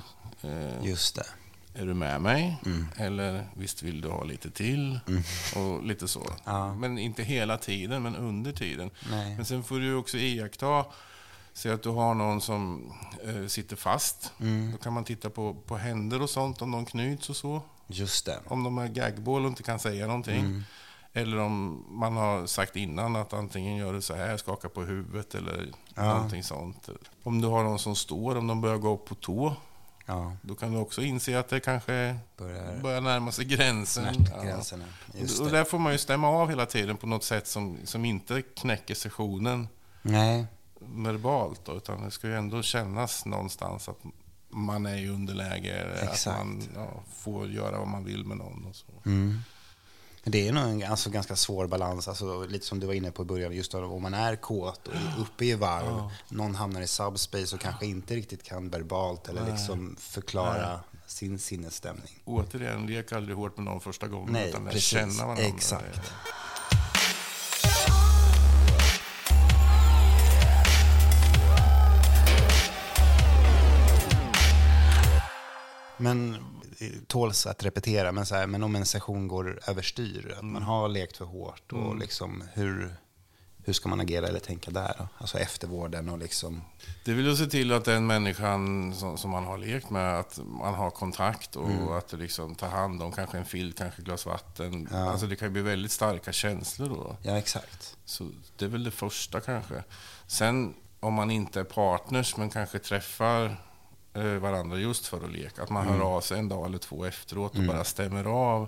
Eh, 0.41 0.85
just 0.85 1.15
det. 1.15 1.25
Är 1.73 1.85
du 1.85 1.93
med 1.93 2.21
mig? 2.21 2.57
Mm. 2.65 2.85
Eller 2.97 3.47
visst 3.53 3.83
vill 3.83 4.01
du 4.01 4.09
ha 4.09 4.23
lite 4.23 4.51
till? 4.51 4.99
Och 5.55 5.83
lite 5.85 6.07
så. 6.07 6.33
Ja. 6.45 6.73
Men 6.75 6.97
inte 6.97 7.23
hela 7.23 7.57
tiden, 7.57 8.03
men 8.03 8.15
under 8.15 8.51
tiden. 8.51 8.89
Nej. 9.11 9.35
Men 9.35 9.45
sen 9.45 9.63
får 9.63 9.79
du 9.79 9.95
också 9.95 10.17
iaktta, 10.17 10.85
se 11.53 11.69
att 11.71 11.83
du 11.83 11.89
har 11.89 12.13
någon 12.13 12.41
som 12.41 12.93
sitter 13.47 13.75
fast. 13.75 14.31
Mm. 14.39 14.71
Då 14.71 14.77
kan 14.77 14.93
man 14.93 15.03
titta 15.03 15.29
på, 15.29 15.53
på 15.53 15.77
händer 15.77 16.21
och 16.21 16.29
sånt, 16.29 16.61
om 16.61 16.71
de 16.71 16.85
knyts 16.85 17.29
och 17.29 17.35
så. 17.35 17.61
Just 17.93 18.25
det. 18.25 18.39
Om 18.47 18.63
de 18.63 18.77
är 18.77 18.87
gagball 18.87 19.45
inte 19.45 19.63
kan 19.63 19.79
säga 19.79 20.07
någonting. 20.07 20.39
Mm. 20.39 20.63
Eller 21.13 21.39
om 21.39 21.85
man 21.89 22.17
har 22.17 22.45
sagt 22.45 22.75
innan 22.75 23.15
att 23.15 23.33
antingen 23.33 23.75
gör 23.77 23.93
du 23.93 24.01
så 24.01 24.15
här, 24.15 24.37
skaka 24.37 24.69
på 24.69 24.81
huvudet 24.81 25.35
eller 25.35 25.67
Ja. 25.95 26.03
någonting 26.13 26.43
sånt. 26.43 26.89
Om 27.23 27.41
du 27.41 27.47
har 27.47 27.63
någon 27.63 27.79
som 27.79 27.95
står, 27.95 28.35
om 28.37 28.47
de 28.47 28.61
börjar 28.61 28.77
gå 28.77 28.93
upp 28.93 29.05
på 29.05 29.15
tå, 29.15 29.55
Ja, 30.05 30.35
då 30.41 30.55
kan 30.55 30.71
du 30.71 30.77
också 30.79 31.01
inse 31.01 31.39
att 31.39 31.49
det 31.49 31.59
kanske 31.59 32.17
börjar 32.37 32.77
börjar 32.81 33.01
närma 33.01 33.31
sig 33.31 33.45
gränsen. 33.45 34.13
smärtgränserna. 34.15 34.83
Ja. 35.13 35.43
Och 35.45 35.51
där 35.51 35.63
får 35.63 35.79
man 35.79 35.91
ju 35.91 35.97
stämma 35.97 36.27
av 36.29 36.49
hela 36.49 36.65
tiden 36.65 36.97
på 36.97 37.07
något 37.07 37.23
sätt 37.23 37.47
som, 37.47 37.77
som 37.83 38.05
inte 38.05 38.41
knäcker 38.41 38.95
sessionen 38.95 39.67
Nej, 40.01 40.45
verbalt. 40.79 41.65
Då, 41.65 41.77
utan 41.77 42.03
det 42.05 42.11
ska 42.11 42.27
ju 42.27 42.35
ändå 42.37 42.61
kännas 42.61 43.25
någonstans 43.25 43.89
att 43.89 43.97
man 44.51 44.85
är 44.85 44.97
i 44.97 45.09
underläge. 45.09 45.93
Att 45.95 46.13
Exakt. 46.13 46.37
man 46.37 46.63
ja, 46.75 47.03
får 47.17 47.47
göra 47.47 47.79
vad 47.79 47.87
man 47.87 48.05
vill 48.05 48.25
med 48.25 48.37
någon. 48.37 48.65
Och 48.65 48.75
så. 48.75 48.85
Mm. 49.05 49.39
Det 50.23 50.47
är 50.47 50.53
nog 50.53 50.63
en 50.63 50.91
alltså, 50.91 51.09
ganska 51.09 51.35
svår 51.35 51.67
balans, 51.67 52.07
alltså, 52.07 52.45
lite 52.45 52.65
som 52.65 52.79
du 52.79 52.87
var 52.87 52.93
inne 52.93 53.11
på 53.11 53.21
i 53.21 53.25
början, 53.25 53.53
just 53.53 53.73
om 53.73 54.01
man 54.01 54.13
är 54.13 54.35
kåt 54.35 54.87
och 54.87 55.21
uppe 55.21 55.45
i 55.45 55.55
varv, 55.55 56.11
någon 56.29 56.55
hamnar 56.55 56.81
i 56.81 56.87
subspace 56.87 57.55
och 57.55 57.61
kanske 57.61 57.85
inte 57.85 58.15
riktigt 58.15 58.43
kan 58.43 58.69
verbalt 58.69 59.29
eller 59.29 59.51
liksom 59.51 59.95
förklara 59.99 60.79
sin 61.07 61.39
sinnesstämning. 61.39 62.21
Återigen, 62.25 62.85
lek 62.85 63.11
aldrig 63.11 63.37
hårt 63.37 63.57
med 63.57 63.65
någon 63.65 63.81
första 63.81 64.07
gången. 64.07 64.33
Nej, 64.33 64.49
utan 64.49 64.65
precis. 64.65 64.83
känna 64.83 65.25
varandra. 65.25 65.43
Exakt. 65.43 66.13
Men 76.01 76.37
det 76.79 77.07
tåls 77.07 77.45
att 77.45 77.63
repetera, 77.63 78.11
men, 78.11 78.25
så 78.25 78.35
här, 78.35 78.47
men 78.47 78.63
om 78.63 78.75
en 78.75 78.85
session 78.85 79.27
går 79.27 79.59
överstyr, 79.67 80.35
att 80.37 80.45
man 80.45 80.63
har 80.63 80.89
lekt 80.89 81.17
för 81.17 81.25
hårt, 81.25 81.71
och 81.73 81.95
liksom, 81.95 82.43
hur, 82.53 82.95
hur 83.63 83.73
ska 83.73 83.89
man 83.89 83.99
agera 83.99 84.27
eller 84.27 84.39
tänka 84.39 84.71
där? 84.71 84.95
Då? 84.97 85.07
Alltså 85.17 85.39
eftervården 85.39 86.09
och 86.09 86.17
liksom... 86.17 86.61
Det 87.05 87.13
vill 87.13 87.25
ju 87.25 87.35
se 87.35 87.45
till 87.45 87.73
att 87.73 87.85
den 87.85 88.07
människan 88.07 88.93
som, 88.95 89.17
som 89.17 89.31
man 89.31 89.45
har 89.45 89.57
lekt 89.57 89.89
med, 89.89 90.19
att 90.19 90.39
man 90.45 90.73
har 90.73 90.89
kontakt 90.89 91.55
och 91.55 91.69
Mm. 91.69 91.87
att 91.91 92.07
du 92.07 92.17
liksom 92.17 92.55
tar 92.55 92.69
hand 92.69 93.01
om 93.03 93.11
kanske 93.11 93.37
en 93.37 93.45
filt, 93.45 93.77
kanske 93.77 94.01
ett 94.01 94.05
glas 94.05 94.25
vatten. 94.25 94.87
Alltså 94.91 95.27
det 95.27 95.35
kan 95.35 95.47
ju 95.47 95.51
bli 95.51 95.61
väldigt 95.61 95.91
starka 95.91 96.31
känslor 96.31 96.89
då. 96.89 97.15
Ja, 97.21 97.37
exakt. 97.37 97.97
Så 98.05 98.29
det 98.57 98.65
är 98.65 98.69
väl 98.69 98.83
det 98.83 98.91
första 98.91 99.39
kanske. 99.39 99.83
Sen 100.27 100.73
om 100.99 101.13
man 101.13 101.31
inte 101.31 101.59
är 101.59 101.63
partners 101.63 102.37
men 102.37 102.49
kanske 102.49 102.79
träffar 102.79 103.45
eh, 103.45 103.51
varandra 104.13 104.77
just 104.77 105.07
för 105.07 105.25
att 105.25 105.31
leka. 105.31 105.63
Att 105.63 105.69
man 105.69 105.87
Mm. 105.87 105.99
hör 105.99 106.05
av 106.05 106.21
sig 106.21 106.39
en 106.39 106.49
dag 106.49 106.65
eller 106.65 106.77
två 106.77 107.05
efteråt 107.05 107.57
och 107.57 107.63
bara 107.63 107.83
stämmer 107.83 108.25
av. 108.25 108.67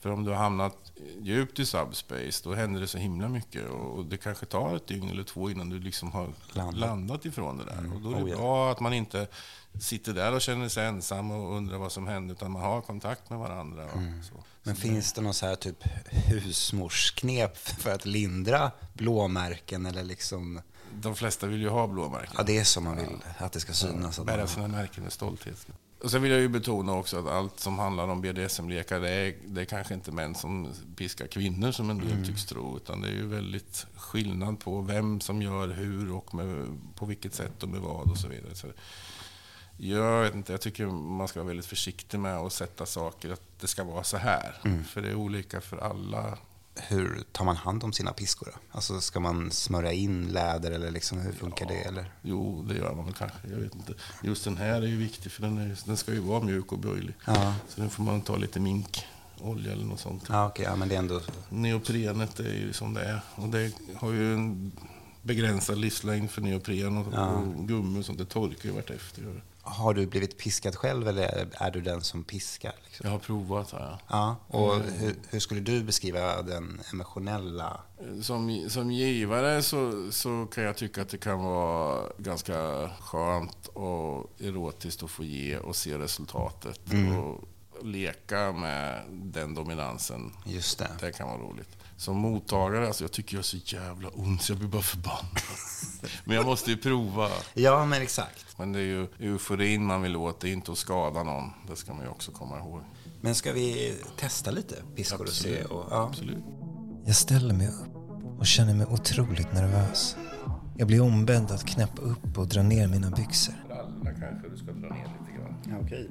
För 0.00 0.10
om 0.10 0.24
du 0.24 0.30
har 0.30 0.38
hamnat 0.38 0.76
djupt 1.20 1.58
i 1.58 1.66
subspace, 1.66 2.40
då 2.44 2.54
händer 2.54 2.80
det 2.80 2.86
så 2.88 2.98
himla 2.98 3.28
mycket. 3.28 3.68
Och 3.68 4.04
det 4.04 4.16
kanske 4.16 4.46
tar 4.46 4.76
ett 4.76 4.86
dygn 4.86 5.08
eller 5.10 5.22
två 5.22 5.50
innan 5.50 5.68
du 5.68 5.78
liksom 5.80 6.12
har 6.12 6.28
Landat. 6.52 6.80
landat, 6.80 7.24
ifrån 7.24 7.58
det 7.58 7.64
där. 7.64 7.92
Och 7.94 8.00
då 8.00 8.10
är 8.10 8.14
det 8.16 8.22
Oh, 8.22 8.30
ja. 8.30 8.36
bra 8.36 8.70
att 8.72 8.80
man 8.80 8.92
inte 8.92 9.26
sitter 9.80 10.12
där 10.14 10.32
och 10.34 10.40
känner 10.40 10.68
sig 10.68 10.86
ensam 10.86 11.30
och 11.30 11.56
undrar 11.56 11.78
vad 11.78 11.92
som 11.92 12.06
händer, 12.06 12.34
utan 12.34 12.50
man 12.50 12.62
har 12.62 12.80
kontakt 12.80 13.30
med 13.30 13.38
varandra. 13.38 13.82
Mm. 13.90 14.22
så. 14.22 14.34
Men 14.62 14.76
finns 14.76 15.12
det 15.12 15.20
någon 15.20 15.34
så 15.34 15.46
här 15.46 15.54
typ 15.56 15.84
husmorsknep 16.10 17.56
för 17.56 17.90
att 17.94 18.06
lindra 18.06 18.70
blåmärken 18.92 19.86
eller 19.86 20.04
liksom... 20.04 20.60
De 21.00 21.14
flesta 21.14 21.46
vill 21.46 21.60
ju 21.60 21.68
ha 21.68 21.86
blåmärken. 21.86 22.34
Ja, 22.38 22.42
det 22.42 22.58
är 22.58 22.64
som 22.64 22.84
man 22.84 22.96
vill 22.96 23.16
att 23.38 23.52
det 23.52 23.60
ska 23.60 23.72
synas. 23.72 24.18
Att 24.18 24.26
Bära 24.26 24.46
sina 24.46 24.68
märken 24.68 25.02
med 25.02 25.12
stolthet. 25.12 25.66
Och 26.02 26.10
sen 26.10 26.22
vill 26.22 26.32
jag 26.32 26.40
ju 26.40 26.48
betona 26.48 26.92
också 26.92 27.18
att 27.18 27.26
allt 27.26 27.60
som 27.60 27.78
handlar 27.78 28.08
om 28.08 28.20
BDSM-lekar, 28.20 29.00
det 29.00 29.10
är, 29.10 29.34
det 29.46 29.60
är 29.60 29.64
kanske 29.64 29.94
inte 29.94 30.12
män 30.12 30.34
som 30.34 30.68
piskar 30.96 31.26
kvinnor 31.26 31.72
som 31.72 31.90
en 31.90 31.98
del 31.98 32.12
Mm. 32.12 32.24
tycks 32.24 32.44
tro. 32.44 32.76
Utan 32.76 33.00
det 33.00 33.08
är 33.08 33.12
ju 33.12 33.26
väldigt 33.26 33.86
skillnad 33.96 34.60
på 34.60 34.80
vem 34.80 35.20
som 35.20 35.42
gör 35.42 35.68
hur 35.68 36.12
och 36.12 36.34
med, 36.34 36.78
på 36.94 37.06
vilket 37.06 37.34
sätt 37.34 37.62
och 37.62 37.68
med 37.68 37.80
vad 37.80 38.10
och 38.10 38.18
så 38.18 38.28
vidare. 38.28 38.54
Så 38.54 38.66
jag 39.76 40.22
vet 40.22 40.34
inte, 40.34 40.52
jag 40.52 40.60
tycker 40.60 40.86
man 40.86 41.28
ska 41.28 41.40
vara 41.40 41.48
väldigt 41.48 41.66
försiktig 41.66 42.18
med 42.20 42.36
att 42.36 42.52
sätta 42.52 42.86
saker 42.86 43.32
att 43.32 43.60
det 43.60 43.66
ska 43.66 43.84
vara 43.84 44.04
så 44.04 44.16
här. 44.16 44.60
Mm. 44.64 44.84
För 44.84 45.02
det 45.02 45.08
är 45.08 45.14
olika 45.14 45.60
för 45.60 45.76
alla. 45.78 46.38
Hur 46.76 47.22
tar 47.32 47.44
man 47.44 47.56
hand 47.56 47.84
om 47.84 47.92
sina 47.92 48.12
piskor? 48.12 48.46
Då? 48.46 48.58
Alltså 48.76 49.00
ska 49.00 49.20
man 49.20 49.50
smörja 49.50 49.92
in 49.92 50.28
läder 50.28 50.70
eller 50.70 50.90
liksom, 50.90 51.18
hur 51.20 51.32
funkar 51.32 51.66
det? 51.66 51.74
Eller? 51.82 52.12
Jo, 52.22 52.64
det 52.68 52.74
gör 52.74 52.94
man 52.94 53.04
väl 53.04 53.14
kanske. 53.14 53.38
Jag 53.50 53.56
vet 53.56 53.74
inte. 53.74 53.92
Just 54.22 54.44
den 54.44 54.56
här 54.56 54.82
är 54.82 54.86
ju 54.86 54.96
viktig 54.96 55.32
för 55.32 55.42
den, 55.42 55.58
är, 55.58 55.76
den 55.86 55.96
ska 55.96 56.12
ju 56.12 56.20
vara 56.20 56.40
mjuk 56.44 56.72
och 56.72 56.78
böjlig. 56.78 57.14
Ja, 57.26 57.54
Så 57.68 57.82
nu 57.82 57.88
får 57.88 58.02
man 58.02 58.20
ta 58.20 58.36
lite 58.36 58.60
minkolja 58.60 59.72
eller 59.72 59.84
något 59.84 60.00
sånt. 60.00 60.24
ja 60.28 60.46
okej, 60.46 60.64
ja, 60.64 60.76
men 60.76 60.88
det 60.88 60.94
är 60.94 60.98
ändå... 60.98 61.20
Neoprenet 61.48 62.40
är 62.40 62.54
ju 62.54 62.72
som 62.72 62.94
det 62.94 63.04
är. 63.04 63.20
Och 63.34 63.48
det 63.48 63.72
har 63.96 64.12
ju 64.12 64.34
en 64.34 64.72
begränsad 65.22 65.78
livslängd 65.78 66.30
för 66.30 66.40
neopren 66.42 66.96
och, 66.96 67.06
Ja. 67.14 67.26
och 67.28 67.68
gummi 67.68 68.00
och 68.00 68.04
sånt. 68.04 68.18
Det 68.18 68.24
torkar 68.24 68.68
ju 68.68 68.74
vartefter. 68.74 69.42
Har 69.64 69.94
du 69.94 70.06
blivit 70.06 70.38
piskad 70.38 70.76
själv 70.76 71.08
eller 71.08 71.48
är 71.52 71.70
du 71.70 71.80
den 71.80 72.02
som 72.02 72.24
piskar? 72.24 72.74
Liksom? 72.84 73.06
Jag 73.06 73.10
har 73.10 73.18
provat 73.18 73.70
har 73.70 73.80
jag. 73.80 73.98
Ja, 74.08 74.36
och 74.46 74.74
hur, 74.74 75.14
hur 75.30 75.40
skulle 75.40 75.60
du 75.60 75.82
beskriva 75.82 76.42
den 76.42 76.80
emotionella... 76.92 77.80
Som, 78.22 78.66
som 78.68 78.90
givare 78.90 79.62
så, 79.62 80.12
så 80.12 80.46
kan 80.46 80.64
jag 80.64 80.76
tycka 80.76 81.02
att 81.02 81.08
det 81.08 81.18
kan 81.18 81.44
vara 81.44 82.02
ganska 82.18 82.90
skönt 83.00 83.66
och 83.66 84.30
erotiskt 84.40 85.02
att 85.02 85.10
få 85.10 85.24
ge 85.24 85.58
och 85.58 85.76
se 85.76 85.98
resultatet. 85.98 86.80
Och 87.18 87.48
leka 87.82 88.52
med 88.52 89.02
den 89.10 89.54
dominansen. 89.54 90.32
Just 90.46 90.78
det. 90.78 90.90
Det 91.00 91.12
kan 91.12 91.28
vara 91.28 91.38
roligt. 91.38 91.76
Som 91.96 92.16
mottagare, 92.16 92.86
alltså 92.86 93.04
jag 93.04 93.12
tycker 93.12 93.34
jag 93.34 93.38
har 93.38 93.42
så 93.44 93.56
jävla 93.56 94.08
ont 94.08 94.42
så 94.42 94.52
jag 94.52 94.58
blir 94.58 94.68
bara 94.68 94.82
förbannad. 94.82 95.40
Men 96.24 96.36
jag 96.36 96.46
måste 96.46 96.70
ju 96.70 96.76
prova. 96.76 97.28
Ja, 97.54 97.86
men 97.86 98.02
exakt. 98.02 98.58
Men 98.58 98.72
det 98.72 98.78
är 98.78 98.82
ju 98.82 99.06
euforin 99.18 99.84
man 99.84 100.02
vill 100.02 100.16
åt, 100.16 100.40
det 100.40 100.48
är 100.48 100.52
inte 100.52 100.72
att 100.72 100.78
skada 100.78 101.22
någon. 101.22 101.50
Det 101.68 101.76
ska 101.76 101.94
man 101.94 102.02
ju 102.02 102.08
också 102.08 102.32
komma 102.32 102.58
ihåg. 102.58 102.80
Men 103.20 103.34
ska 103.34 103.52
vi 103.52 103.94
testa 104.16 104.50
lite 104.50 104.74
piskor 104.96 105.22
och 105.22 105.28
se? 105.28 105.64
Och, 105.64 105.86
ja. 105.90 106.08
Absolut. 106.08 106.44
Jag 107.06 107.16
ställer 107.16 107.54
mig 107.54 107.68
upp 107.68 107.94
och 108.38 108.46
känner 108.46 108.74
mig 108.74 108.86
otroligt 108.86 109.52
nervös. 109.52 110.16
Jag 110.76 110.86
blir 110.86 111.00
ombedd 111.00 111.50
att 111.50 111.66
knäppa 111.66 112.02
upp 112.02 112.38
och 112.38 112.46
dra 112.46 112.62
ner 112.62 112.88
mina 112.88 113.10
byxor. 113.10 113.54
Brallorna 113.66 114.10
kanske 114.20 114.48
du 114.48 114.56
ska 114.56 114.72
dra 114.72 114.88
ner. 114.94 115.23
Ja, 115.70 115.74
okej. 115.82 116.08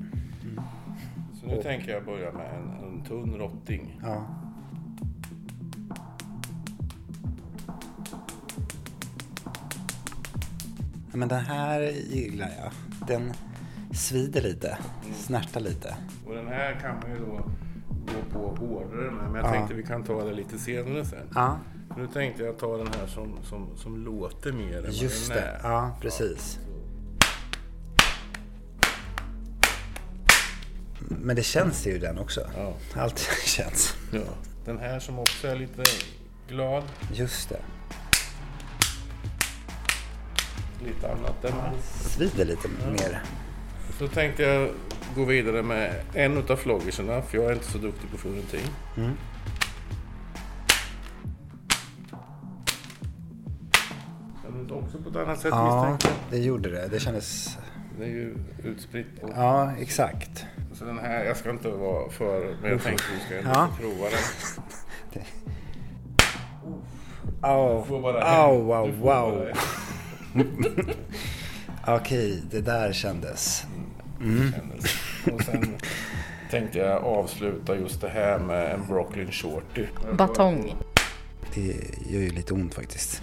Så 1.42 1.46
nu 1.48 1.62
tänker 1.62 1.92
jag 1.92 2.06
börja 2.06 2.32
med 2.32 2.56
en, 2.56 2.84
en 2.88 3.04
tunn 3.04 3.36
rotting. 3.38 4.00
Ja. 4.04 4.26
Ja, 11.12 11.18
Men 11.18 11.28
den 11.30 11.40
här 11.46 11.82
gillar 12.10 12.50
jag. 12.62 12.72
Den 13.08 13.34
svider 13.94 14.42
lite, 14.42 14.78
snärtar 15.16 15.60
lite. 15.62 15.96
Och 16.28 16.36
den 16.36 16.48
här 16.48 16.80
kan 16.82 16.96
man 17.02 17.12
ju 17.12 17.18
då 17.26 17.42
gå 17.90 18.30
på 18.40 18.56
hårdare 18.66 19.12
med. 19.12 19.24
Men 19.26 19.36
jag 19.36 19.46
Ja. 19.46 19.52
tänkte 19.52 19.74
vi 19.74 19.84
kan 19.84 20.04
ta 20.04 20.24
det 20.24 20.34
lite 20.34 20.58
senare 20.60 21.06
sen. 21.06 21.28
Ja, 21.36 21.58
Nu 21.98 22.08
tänkte 22.08 22.44
jag 22.44 22.58
ta 22.60 22.78
den 22.78 22.88
här 22.88 23.08
som, 23.08 23.38
som, 23.44 23.68
som 23.78 23.98
låter 24.06 24.52
mer 24.54 24.78
än 24.78 24.84
vad 24.84 24.94
just 24.94 25.28
den 25.34 25.38
det. 25.38 25.44
är. 25.44 25.60
Ja, 25.72 25.98
precis. 26.02 26.60
Men 31.24 31.36
det 31.36 31.44
känns 31.44 31.88
ju 31.88 31.98
den 31.98 32.20
också. 32.20 32.42
Ja. 32.58 32.74
Allt 33.02 33.20
känns. 33.46 33.96
Ja. 34.12 34.20
Den 34.66 34.78
här 34.78 35.00
som 35.00 35.20
också 35.20 35.48
är 35.48 35.56
lite 35.56 35.84
glad. 36.48 36.84
Just 37.14 37.50
det. 37.50 37.60
Lite 40.86 41.12
annat 41.12 41.42
där 41.42 41.50
med. 41.52 41.72
Svider 41.84 42.46
lite 42.46 42.68
mer. 42.92 43.24
Så 44.00 44.08
tänkte 44.08 44.44
jag 44.44 44.70
gå 45.16 45.26
vidare 45.26 45.64
med 45.64 46.04
en 46.14 46.38
utav 46.38 46.56
floggerserna. 46.56 47.22
För 47.22 47.38
jag 47.38 47.50
är 47.50 47.54
inte 47.54 47.72
så 47.72 47.78
duktig 47.78 48.12
på 48.12 48.18
Florentin. 48.18 48.68
Mm. 48.98 49.12
Också 54.72 54.98
på 54.98 55.10
ett 55.10 55.16
annat 55.16 55.40
sätt 55.40 55.50
Ja, 55.52 55.86
misstänker 55.96 56.08
jag. 56.30 56.40
det 56.40 56.46
gjorde 56.46 56.70
det. 56.72 56.88
Det 56.88 57.00
kändes... 57.00 57.58
Det 57.98 58.04
är 58.04 58.10
ju 58.10 58.36
utspritt. 58.64 59.22
På. 59.22 59.30
Ja, 59.36 59.72
exakt. 59.80 60.46
Så 60.84 60.88
den 60.88 61.00
här, 61.00 61.24
jag 61.24 61.38
ska 61.38 61.50
inte 61.50 61.70
vara 61.70 62.10
för, 62.10 62.56
men 62.62 62.72
jag 62.72 62.84
tänkte 62.84 63.04
vi 63.14 63.20
ska 63.26 63.50
Ja. 63.50 63.70
prova 63.80 64.06
den. 64.10 65.24
Au, 67.42 67.84
får 67.86 68.02
bara 68.02 68.24
au, 68.24 68.74
hem. 68.88 69.00
wow, 69.02 69.48
Okej, 71.88 72.44
det 72.52 72.62
där 72.62 72.94
kändes. 72.94 73.66
kändes. 74.20 74.96
Och 75.34 75.42
sen 75.42 75.76
tänkte 76.52 76.78
jag 76.80 77.04
avsluta 77.04 77.76
just 77.76 78.02
det 78.02 78.10
här 78.10 78.40
med 78.40 78.72
en 78.74 78.88
Brooklyn 78.88 79.32
Shorty. 79.32 79.86
Batong. 80.18 80.76
Det 81.56 81.62
gör 82.10 82.20
ju 82.22 82.30
lite 82.30 82.54
ont 82.54 82.74
faktiskt. 82.76 83.22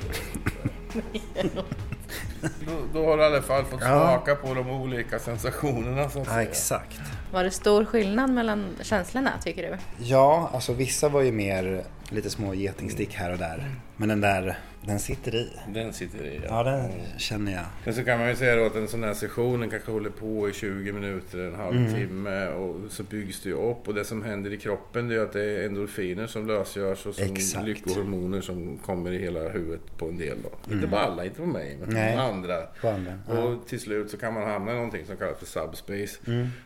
Då, 2.43 2.73
då 2.93 3.07
har 3.07 3.17
du 3.17 3.23
i 3.23 3.26
alla 3.26 3.43
fall 3.43 3.64
fått 3.64 3.81
Ja. 3.81 3.87
smaka 3.87 4.35
på 4.35 4.55
de 4.55 4.71
olika 4.71 5.19
sensationerna 5.19 6.09
så 6.11 6.21
att 6.21 6.26
Ja, 6.26 6.33
säga. 6.33 6.49
exakt. 6.49 7.00
Var 7.33 7.45
det 7.45 7.51
stor 7.51 7.85
skillnad 7.85 8.31
mellan 8.31 8.67
känslorna 8.83 9.31
tycker 9.43 9.71
du? 9.71 9.77
Ja, 10.05 10.51
alltså 10.55 10.73
vissa 10.73 11.09
var 11.09 11.21
ju 11.23 11.33
mer 11.33 11.83
lite 12.11 12.31
små 12.31 12.55
getingstick 12.55 13.15
här 13.15 13.33
och 13.33 13.39
där. 13.39 13.71
Men 13.97 14.09
den 14.09 14.21
där, 14.21 14.59
den 14.83 14.99
sitter 14.99 15.35
i. 15.35 15.49
Den 15.69 15.93
sitter 15.93 16.25
i. 16.25 16.41
Ja, 16.49 16.63
den 16.63 16.91
känner 17.19 17.53
jag. 17.53 17.65
Men 17.85 17.95
så 17.95 18.05
kan 18.05 18.19
man 18.19 18.29
ju 18.29 18.37
säga 18.37 18.57
då 18.57 18.67
att 18.67 18.75
en 18.77 18.89
sån 18.89 19.03
här 19.05 19.15
session 19.15 19.71
kanske 19.71 19.91
håller 19.93 20.11
på 20.11 20.49
i 20.49 20.53
20 20.53 20.93
minuter, 20.93 21.39
en 21.39 21.55
halvtimme 21.55 22.31
Mm. 22.31 22.55
och 22.55 22.77
så 22.93 23.03
byggs 23.03 23.41
det 23.43 23.49
ju 23.49 23.55
upp. 23.71 23.89
Och 23.89 23.95
det 23.95 24.05
som 24.05 24.23
händer 24.23 24.53
i 24.53 24.57
kroppen 24.57 25.09
det 25.09 25.15
är 25.15 25.21
att 25.21 25.33
det 25.33 25.45
är 25.45 25.67
endorfiner 25.67 26.27
som 26.27 26.47
lösgörs 26.47 27.07
och 27.07 27.15
som 27.15 27.25
Exakt. 27.37 27.67
lyckohormoner 27.67 28.41
som 28.41 28.79
kommer 28.79 29.13
i 29.13 29.19
hela 29.19 29.49
huvudet 29.49 29.99
på 29.99 30.09
en 30.09 30.19
del 30.19 30.37
då. 30.43 30.75
Inte 30.75 30.89
på 30.89 30.97
alla, 30.97 31.25
inte 31.25 31.37
på 31.41 31.47
mig, 31.47 31.77
men 31.81 31.89
Mm. 31.91 32.03
Nej. 32.03 32.17
på 32.17 32.23
andra. 32.23 32.63
På 32.81 32.89
andra, 32.89 33.13
ja. 33.29 33.33
Mm. 33.33 33.45
Och 33.45 33.67
till 33.67 33.81
slut 33.81 34.11
så 34.11 34.17
kan 34.17 34.35
man 34.35 34.43
hamna 34.43 34.73
i 34.73 34.75
någonting 34.75 35.07
som 35.07 35.17
kallas 35.17 35.39
för 35.39 35.47
subspace. 35.47 36.19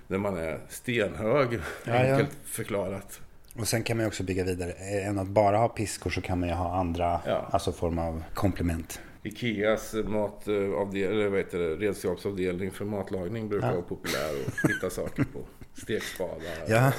Där 0.08 0.18
man 0.18 0.36
är 0.38 0.58
stenhög, 0.68 1.48
Ja, 1.54 1.60
ja. 1.84 1.94
enkelt 1.94 2.30
förklarat. 2.44 3.20
Och 3.58 3.68
sen 3.68 3.82
kan 3.82 3.96
man 3.96 4.04
ju 4.04 4.08
också 4.08 4.22
bygga 4.22 4.44
vidare. 4.44 4.70
Eh, 4.72 5.08
Än 5.08 5.18
att 5.18 5.28
bara 5.28 5.56
ha 5.58 5.68
piskor 5.68 6.10
så 6.10 6.20
kan 6.20 6.40
man 6.40 6.48
ju 6.48 6.54
ha 6.54 6.74
andra, 6.76 7.20
Ja. 7.26 7.48
alltså 7.52 7.72
form 7.72 7.98
av 7.98 8.22
komplement. 8.34 9.00
Ikeas 9.22 9.94
matavdel, 10.06 11.12
eller 11.12 11.28
vad 11.28 11.38
heter 11.38 11.58
det, 11.58 11.74
redskapsavdelning 11.76 12.70
för 12.70 12.84
matlagning 12.84 13.48
brukar 13.48 13.72
vara 13.72 13.82
populär 13.82 14.30
och 14.46 14.70
hitta 14.70 14.90
saker 14.90 15.24
på. 15.24 15.38
Stekspadar, 15.82 16.42
Ja. 16.68 16.92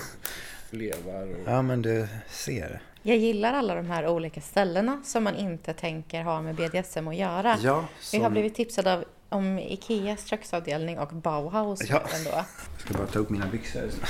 levar 0.72 1.24
och... 1.34 1.40
Ja, 1.46 1.62
men 1.62 1.82
du 1.82 2.08
ser. 2.30 2.82
Jag 3.02 3.18
gillar 3.18 3.54
alla 3.54 3.76
de 3.76 3.86
här 3.86 4.08
olika 4.08 4.42
ställena 4.42 5.02
som 5.06 5.24
man 5.24 5.36
inte 5.36 5.74
tänker 5.74 6.24
ha 6.24 6.42
med 6.42 6.56
BDSM 6.56 7.08
att 7.08 7.16
göra. 7.16 7.58
Ja, 7.64 7.86
Vi 8.12 8.18
har 8.18 8.24
som- 8.26 8.34
blivit 8.34 8.56
tipsade 8.56 8.94
av, 8.94 9.04
om 9.36 9.60
Ikeas 9.60 10.26
köksavdelning 10.26 11.00
och 11.00 11.14
Bauhaus 11.16 11.80
Ja. 11.90 12.02
ändå. 12.16 12.30
Jag 12.30 12.46
ska 12.78 12.94
bara 12.94 13.08
ta 13.08 13.20
upp 13.20 13.30
mina 13.30 13.48
byxor. 13.48 13.90
Så 13.90 14.06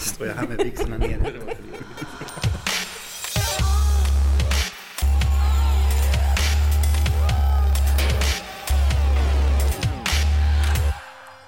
står 0.14 0.26
jag 0.26 0.34
här 0.34 0.46
med 0.48 0.56
byxorna 0.56 0.98
nere. 0.98 1.32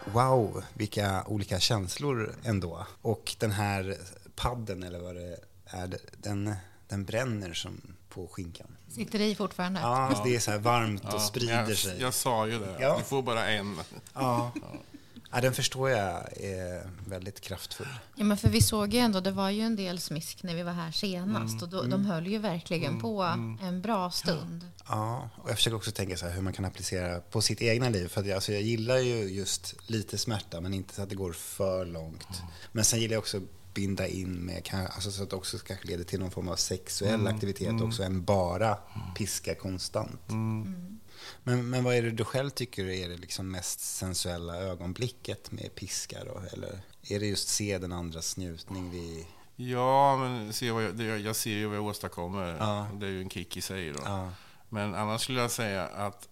Wow, 0.04 0.64
vilka 0.74 1.24
olika 1.26 1.60
känslor 1.60 2.34
ändå. 2.44 2.86
Och 3.02 3.34
den 3.38 3.50
här 3.50 3.96
padden 4.36 4.82
eller 4.82 4.98
vad 5.00 5.14
det 5.14 5.36
är, 5.66 5.96
den, 6.18 6.54
den 6.88 7.04
bränner 7.04 7.52
som 7.52 7.80
på 8.14 8.28
skinkan. 8.28 8.76
Sitter 8.88 9.20
i 9.20 9.34
fortfarande? 9.34 9.80
Ja, 9.80 10.20
det 10.24 10.36
är 10.36 10.40
så 10.40 10.50
här 10.50 10.58
varmt 10.58 11.04
och 11.04 11.10
Ja, 11.12 11.18
sprider 11.18 11.68
jag, 11.68 11.78
sig. 11.78 12.00
Jag 12.00 12.14
sa 12.14 12.46
ju 12.46 12.58
det. 12.58 12.76
Ja. 12.80 12.98
Du 12.98 13.04
får 13.04 13.22
bara 13.22 13.46
en. 13.50 13.76
Ja. 14.14 14.52
ja, 15.32 15.40
den 15.40 15.52
förstår 15.52 15.90
jag 15.90 16.36
är 16.36 16.90
väldigt 17.06 17.40
kraftfull. 17.40 17.88
Ja, 18.16 18.24
men 18.24 18.36
för 18.36 18.48
vi 18.48 18.62
såg 18.62 18.94
ju 18.94 19.00
ändå, 19.00 19.20
det 19.20 19.30
var 19.30 19.50
ju 19.50 19.60
en 19.60 19.76
del 19.76 20.00
smisk 20.00 20.42
när 20.42 20.54
vi 20.54 20.62
var 20.62 20.72
här 20.72 20.92
senast 20.92 21.62
och 21.62 21.68
då, 21.68 21.82
de 21.82 22.04
höll 22.04 22.26
ju 22.26 22.38
verkligen 22.38 23.00
på 23.00 23.22
en 23.62 23.82
bra 23.82 24.10
stund. 24.10 24.66
Ja, 24.88 25.30
och 25.36 25.50
jag 25.50 25.56
försöker 25.56 25.76
också 25.76 25.90
tänka 25.90 26.16
så 26.16 26.26
här 26.26 26.32
hur 26.32 26.42
man 26.42 26.52
kan 26.52 26.64
applicera 26.64 27.20
på 27.20 27.40
sitt 27.40 27.62
egna 27.62 27.88
liv. 27.88 28.08
För 28.08 28.20
att 28.20 28.26
jag, 28.26 28.34
alltså 28.34 28.52
jag 28.52 28.62
gillar 28.62 28.98
ju 28.98 29.14
just 29.14 29.74
lite 29.86 30.18
smärta, 30.18 30.60
men 30.60 30.74
inte 30.74 30.94
så 30.94 31.02
att 31.02 31.08
det 31.08 31.14
går 31.14 31.32
för 31.32 31.84
långt. 31.86 32.42
Men 32.72 32.84
sen 32.84 33.00
gillar 33.00 33.14
jag 33.14 33.20
också 33.20 33.40
binda 33.74 34.06
in 34.06 34.32
med, 34.32 34.68
alltså 34.72 35.10
så 35.10 35.22
att 35.22 35.30
det 35.30 35.36
också 35.36 35.58
kanske 35.58 35.86
leder 35.86 36.04
till 36.04 36.20
någon 36.20 36.30
form 36.30 36.48
av 36.48 36.56
sexuell 36.56 37.26
aktivitet 37.26 37.80
också, 37.82 38.02
än 38.02 38.24
bara 38.24 38.78
piska 39.16 39.54
konstant. 39.54 40.20
Men, 41.42 41.70
men 41.70 41.84
vad 41.84 41.94
är 41.94 42.02
det 42.02 42.10
du 42.10 42.24
själv 42.24 42.50
tycker 42.50 42.88
är 42.88 43.08
det 43.08 43.16
liksom 43.16 43.50
mest 43.50 43.80
sensuella 43.80 44.56
ögonblicket 44.56 45.52
med 45.52 45.74
piska 45.74 46.24
då? 46.24 46.42
Eller 46.52 46.80
är 47.02 47.20
det 47.20 47.26
just 47.26 47.48
se 47.48 47.78
den 47.78 47.92
andras 47.92 48.36
njutning 48.36 48.90
vid... 48.90 49.26
Ja, 49.56 50.16
men 50.16 50.52
se 50.52 50.70
vad 50.70 50.84
jag, 50.84 51.20
jag 51.20 51.36
ser 51.36 51.50
ju 51.50 51.66
vad 51.66 51.76
jag 51.76 51.86
åstadkommer. 51.86 52.56
Ja. 52.58 52.88
Det 52.94 53.06
är 53.06 53.10
ju 53.10 53.20
en 53.20 53.30
kick 53.30 53.56
i 53.56 53.60
sig 53.60 53.92
då. 53.92 54.00
Ja, 54.04 54.32
Men 54.68 54.94
annars 54.94 55.22
skulle 55.22 55.40
jag 55.40 55.50
säga 55.50 55.86
att 55.86 56.28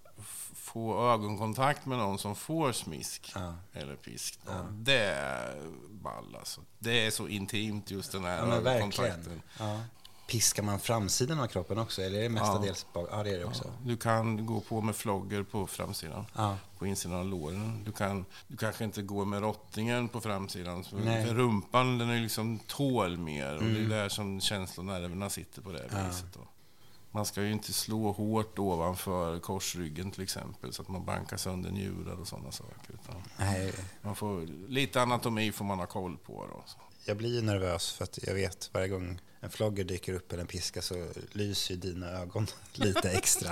få 0.55 1.11
ögonkontakt 1.13 1.87
med 1.87 1.99
någon 1.99 2.19
som 2.19 2.35
får 2.37 2.73
smisk 2.73 3.33
Ja. 3.35 3.55
eller 3.73 3.97
pisk. 3.97 4.39
då, 4.47 4.53
Det 4.73 4.99
är 5.05 5.63
ball 5.91 6.37
alltså. 6.39 6.61
Det 6.79 7.07
är 7.07 7.11
så 7.11 7.29
intimt 7.29 7.91
just 7.91 8.13
den 8.13 8.25
här 8.25 8.47
ja 8.47 8.55
ögonkontakten. 8.55 9.43
Ja. 9.59 9.81
Piskar 10.29 10.63
man 10.63 10.81
framsidan 10.81 11.41
av 11.41 11.47
kroppen 11.47 11.79
också? 11.79 12.03
Eller 12.03 12.19
är 12.19 12.23
det 12.23 12.29
mestadels 12.29 12.87
bak? 12.93 13.09
Ja, 13.13 13.23
det 13.23 13.31
är 13.31 13.39
det 13.39 13.45
också. 13.45 13.73
Du 13.85 13.97
kan 13.97 14.47
gå 14.47 14.61
på 14.61 14.81
med 14.81 14.97
flogger 14.97 15.43
på 15.43 15.67
framsidan. 15.67 16.27
Ja. 16.37 16.57
På 16.79 16.87
insidan 16.87 17.19
av 17.19 17.27
låren. 17.27 17.85
Du, 17.85 17.93
kan, 17.93 18.25
du 18.49 18.57
kanske 18.57 18.85
inte 18.85 19.03
går 19.03 19.25
med 19.25 19.41
rottingen 19.43 20.09
på 20.09 20.21
framsidan. 20.21 20.85
För, 20.85 20.97
rumpan 21.35 21.99
den 21.99 22.11
är 22.11 22.21
liksom 22.21 22.59
tål 22.59 23.17
mer. 23.19 23.57
Och 23.57 23.63
det 23.65 23.81
är 23.81 23.89
där 23.89 24.09
som 24.09 24.41
känslonerverna 24.41 25.31
sitter 25.31 25.63
på 25.63 25.73
det 25.73 25.83
viset. 25.83 26.27
Då. 26.35 26.41
Man 27.13 27.27
ska 27.27 27.43
ju 27.43 27.53
inte 27.53 27.73
slå 27.73 28.13
hårt 28.13 28.59
ovanför 28.59 29.39
korsryggen 29.39 30.11
till 30.11 30.23
exempel. 30.23 30.73
Så 30.73 30.83
att 30.83 30.89
man 30.89 31.05
bankar 31.05 31.37
sönder 31.37 31.71
njurar 31.71 32.21
och 32.21 32.29
sådana 32.29 32.53
saker. 32.53 32.95
Utan 32.95 33.23
Nej, 33.37 33.73
man 34.03 34.17
får, 34.17 34.47
lite 34.69 35.03
anatomi 35.03 35.53
får 35.53 35.65
man 35.65 35.79
ha 35.79 35.87
koll 35.87 36.17
på. 36.17 36.47
Då. 36.47 36.65
jag 37.05 37.17
blir 37.17 37.43
nervös 37.43 37.93
för 37.93 38.05
att 38.05 38.19
jag 38.23 38.35
vet 38.35 38.71
varje 38.73 38.89
gång 38.89 39.19
en 39.41 39.51
flogger 39.51 39.85
dyker 39.85 40.15
upp 40.15 40.33
eller 40.33 40.41
en 40.41 40.47
piska 40.47 40.83
så 40.83 41.07
lyser 41.33 41.75
ju 41.75 41.81
dina 41.81 42.07
ögon 42.07 42.47
lite 42.75 43.11
extra. 43.11 43.51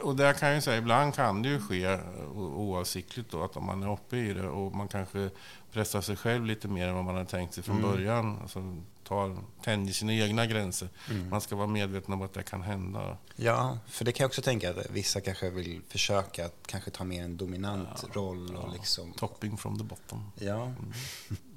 Och 0.00 0.16
där 0.16 0.32
kan 0.32 0.48
jag 0.48 0.62
säga, 0.62 0.78
ibland 0.78 1.14
kan 1.14 1.42
det 1.42 1.48
ju 1.48 1.60
ske 1.60 1.98
oavsiktligt 2.34 3.30
då, 3.30 3.42
att 3.44 3.56
om 3.56 3.64
man 3.64 3.82
är 3.82 3.92
uppe 3.92 4.16
i 4.16 4.32
det 4.32 4.48
och 4.48 4.74
man 4.74 4.88
kanske 4.88 5.30
pressar 5.72 6.00
sig 6.00 6.16
själv 6.16 6.44
lite 6.44 6.68
mer 6.68 6.88
än 6.88 6.94
vad 6.94 7.04
man 7.04 7.14
hade 7.14 7.30
tänkt 7.30 7.54
sig 7.54 7.62
från 7.62 7.82
början. 7.82 8.38
Alltså, 8.42 8.82
tar, 9.08 9.36
tänjer 9.62 9.92
sina 9.92 10.12
egna 10.14 10.46
gränser. 10.46 10.88
Man 11.30 11.40
ska 11.40 11.56
vara 11.56 11.66
medveten 11.66 12.14
om 12.14 12.22
att 12.22 12.34
det 12.34 12.42
kan 12.42 12.62
hända. 12.62 13.16
Ja, 13.36 13.78
för 13.86 14.04
det 14.04 14.12
kan 14.12 14.24
jag 14.24 14.28
också 14.28 14.42
tänka 14.42 14.70
att 14.70 14.90
vissa 14.90 15.20
kanske 15.20 15.50
vill 15.50 15.80
försöka 15.88 16.46
att 16.46 16.66
kanske 16.66 16.90
ta 16.90 17.04
mer 17.04 17.24
en 17.24 17.36
dominant 17.36 18.04
roll 18.12 18.56
och 18.56 18.72
liksom... 18.72 19.12
Topping 19.12 19.56
from 19.56 19.78
the 19.78 19.84
bottom. 19.84 20.32
Ja, 20.38 20.72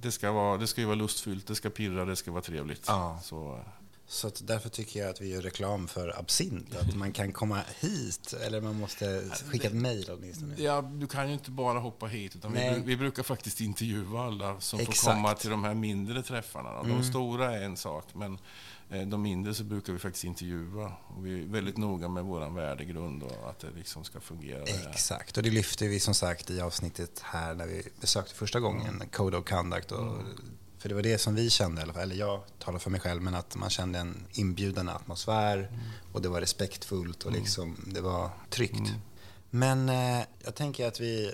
Det 0.01 0.11
ska, 0.11 0.31
vara, 0.31 0.57
det 0.57 0.67
ska 0.67 0.81
ju 0.81 0.87
vara 0.87 0.95
lustfyllt, 0.95 1.47
det 1.47 1.55
ska 1.55 1.69
pirra, 1.69 2.05
det 2.05 2.15
ska 2.15 2.31
vara 2.31 2.41
trevligt. 2.41 2.83
Ja. 2.87 3.19
Så, 3.23 3.59
så 4.11 4.31
därför 4.39 4.69
tycker 4.69 4.99
jag 4.99 5.09
att 5.09 5.21
vi 5.21 5.27
gör 5.27 5.41
reklam 5.41 5.87
för 5.87 6.19
absint. 6.19 6.75
Att 6.75 6.95
man 6.95 7.11
kan 7.11 7.31
komma 7.31 7.61
hit, 7.79 8.33
eller 8.33 8.61
man 8.61 8.75
måste 8.75 9.23
skicka 9.45 9.67
ett 9.67 9.73
mejl 9.73 10.09
åtminstone. 10.11 10.55
ja, 10.57 10.81
du 10.81 11.07
kan 11.07 11.27
ju 11.27 11.33
inte 11.33 11.51
bara 11.51 11.79
hoppa 11.79 12.05
hit, 12.05 12.35
utan 12.35 12.53
vi, 12.53 12.81
vi 12.85 12.97
brukar 12.97 13.23
faktiskt 13.23 13.61
intervjua 13.61 14.25
alla 14.25 14.59
som 14.59 14.79
Exakt. 14.79 14.99
får 14.99 15.11
komma 15.11 15.33
till 15.33 15.49
de 15.49 15.63
här 15.63 15.73
mindre 15.73 16.23
träffarna. 16.23 16.83
De 16.83 17.03
stora 17.03 17.57
är 17.57 17.61
en 17.61 17.77
sak, 17.77 18.05
men 18.13 18.39
eh, 18.89 19.07
de 19.07 19.21
mindre 19.21 19.53
så 19.53 19.63
brukar 19.63 19.93
vi 19.93 19.99
faktiskt 19.99 20.23
intervjua. 20.23 20.93
Och 21.07 21.25
vi 21.25 21.41
är 21.43 21.47
väldigt 21.47 21.77
noga 21.77 22.07
med 22.07 22.23
vår 22.23 22.49
värdegrund 22.49 23.23
och 23.23 23.49
att 23.49 23.59
det 23.59 23.71
liksom 23.77 24.03
ska 24.03 24.19
fungera. 24.19 24.63
Exakt, 24.63 25.37
och 25.37 25.43
det 25.43 25.49
lyfte 25.49 25.87
vi 25.87 25.99
som 25.99 26.13
sagt 26.13 26.49
i 26.49 26.61
avsnittet 26.61 27.19
här 27.23 27.55
när 27.55 27.67
vi 27.67 27.83
besökte 28.01 28.35
första 28.35 28.59
gången 28.59 29.03
Code 29.11 29.37
of 29.37 29.45
Conduct. 29.45 29.91
Och, 29.91 30.17
För 30.79 30.89
det 30.89 30.95
var 30.95 31.01
det 31.01 31.17
som 31.17 31.35
vi 31.35 31.49
kände, 31.49 31.81
eller 32.01 32.15
jag 32.15 32.41
talar 32.59 32.79
för 32.79 32.89
mig 32.89 33.01
själv, 33.01 33.21
men 33.21 33.35
att 33.35 33.55
man 33.55 33.69
kände 33.69 33.99
en 33.99 34.25
inbjudande 34.33 34.91
atmosfär 34.91 35.71
och 36.13 36.21
det 36.21 36.29
var 36.29 36.41
respektfullt 36.41 37.23
och 37.23 37.31
liksom, 37.31 37.77
det 37.93 38.01
var 38.01 38.29
tryggt. 38.49 38.91
Men 39.49 39.89
eh, 39.89 40.21
jag 40.43 40.55
tänker 40.55 40.87
att 40.87 40.99
vi 40.99 41.31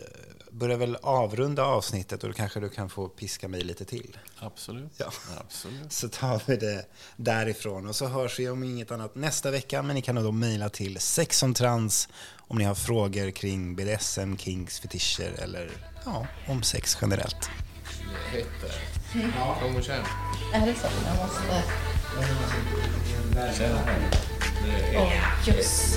börjar 0.51 0.77
väl 0.77 0.97
avrunda 1.01 1.63
avsnittet 1.63 2.23
och 2.23 2.29
då 2.29 2.35
kanske 2.35 2.59
du 2.59 2.69
kan 2.69 2.89
få 2.89 3.07
piska 3.07 3.47
mig 3.47 3.61
lite 3.61 3.85
till. 3.85 4.17
Absolut. 4.39 4.91
Ja. 4.97 5.11
Absolut. 5.39 5.91
Så 5.91 6.09
tar 6.09 6.41
vi 6.45 6.55
det 6.55 6.85
därifrån 7.17 7.87
och 7.87 7.95
så 7.95 8.05
hörs 8.05 8.39
vi 8.39 8.49
om 8.49 8.63
inget 8.63 8.91
annat 8.91 9.15
nästa 9.15 9.51
vecka. 9.51 9.81
Men 9.81 9.95
ni 9.95 10.01
kan 10.01 10.15
då 10.15 10.31
mejla 10.31 10.69
till 10.69 10.99
sexomtrans 10.99 12.09
om 12.37 12.57
ni 12.57 12.63
har 12.63 12.75
frågor 12.75 13.31
kring 13.31 13.75
BDSM, 13.75 14.37
kinks, 14.37 14.79
fetischer 14.79 15.33
eller 15.37 15.71
ja, 16.05 16.27
om 16.47 16.63
sex 16.63 16.97
generellt 17.01 17.49
hette. 18.31 18.73
Ja. 19.37 19.57
Kom 19.61 19.75
och 19.75 19.83
känn. 19.83 20.03
Är 20.53 20.65
det 20.65 20.75
så? 20.75 20.87
Jag 21.07 21.17
måste... 21.17 21.63
Känn 23.57 23.77
här. 23.77 24.09
Åh, 24.95 25.03
oh, 25.03 25.13
jösses. 25.45 25.95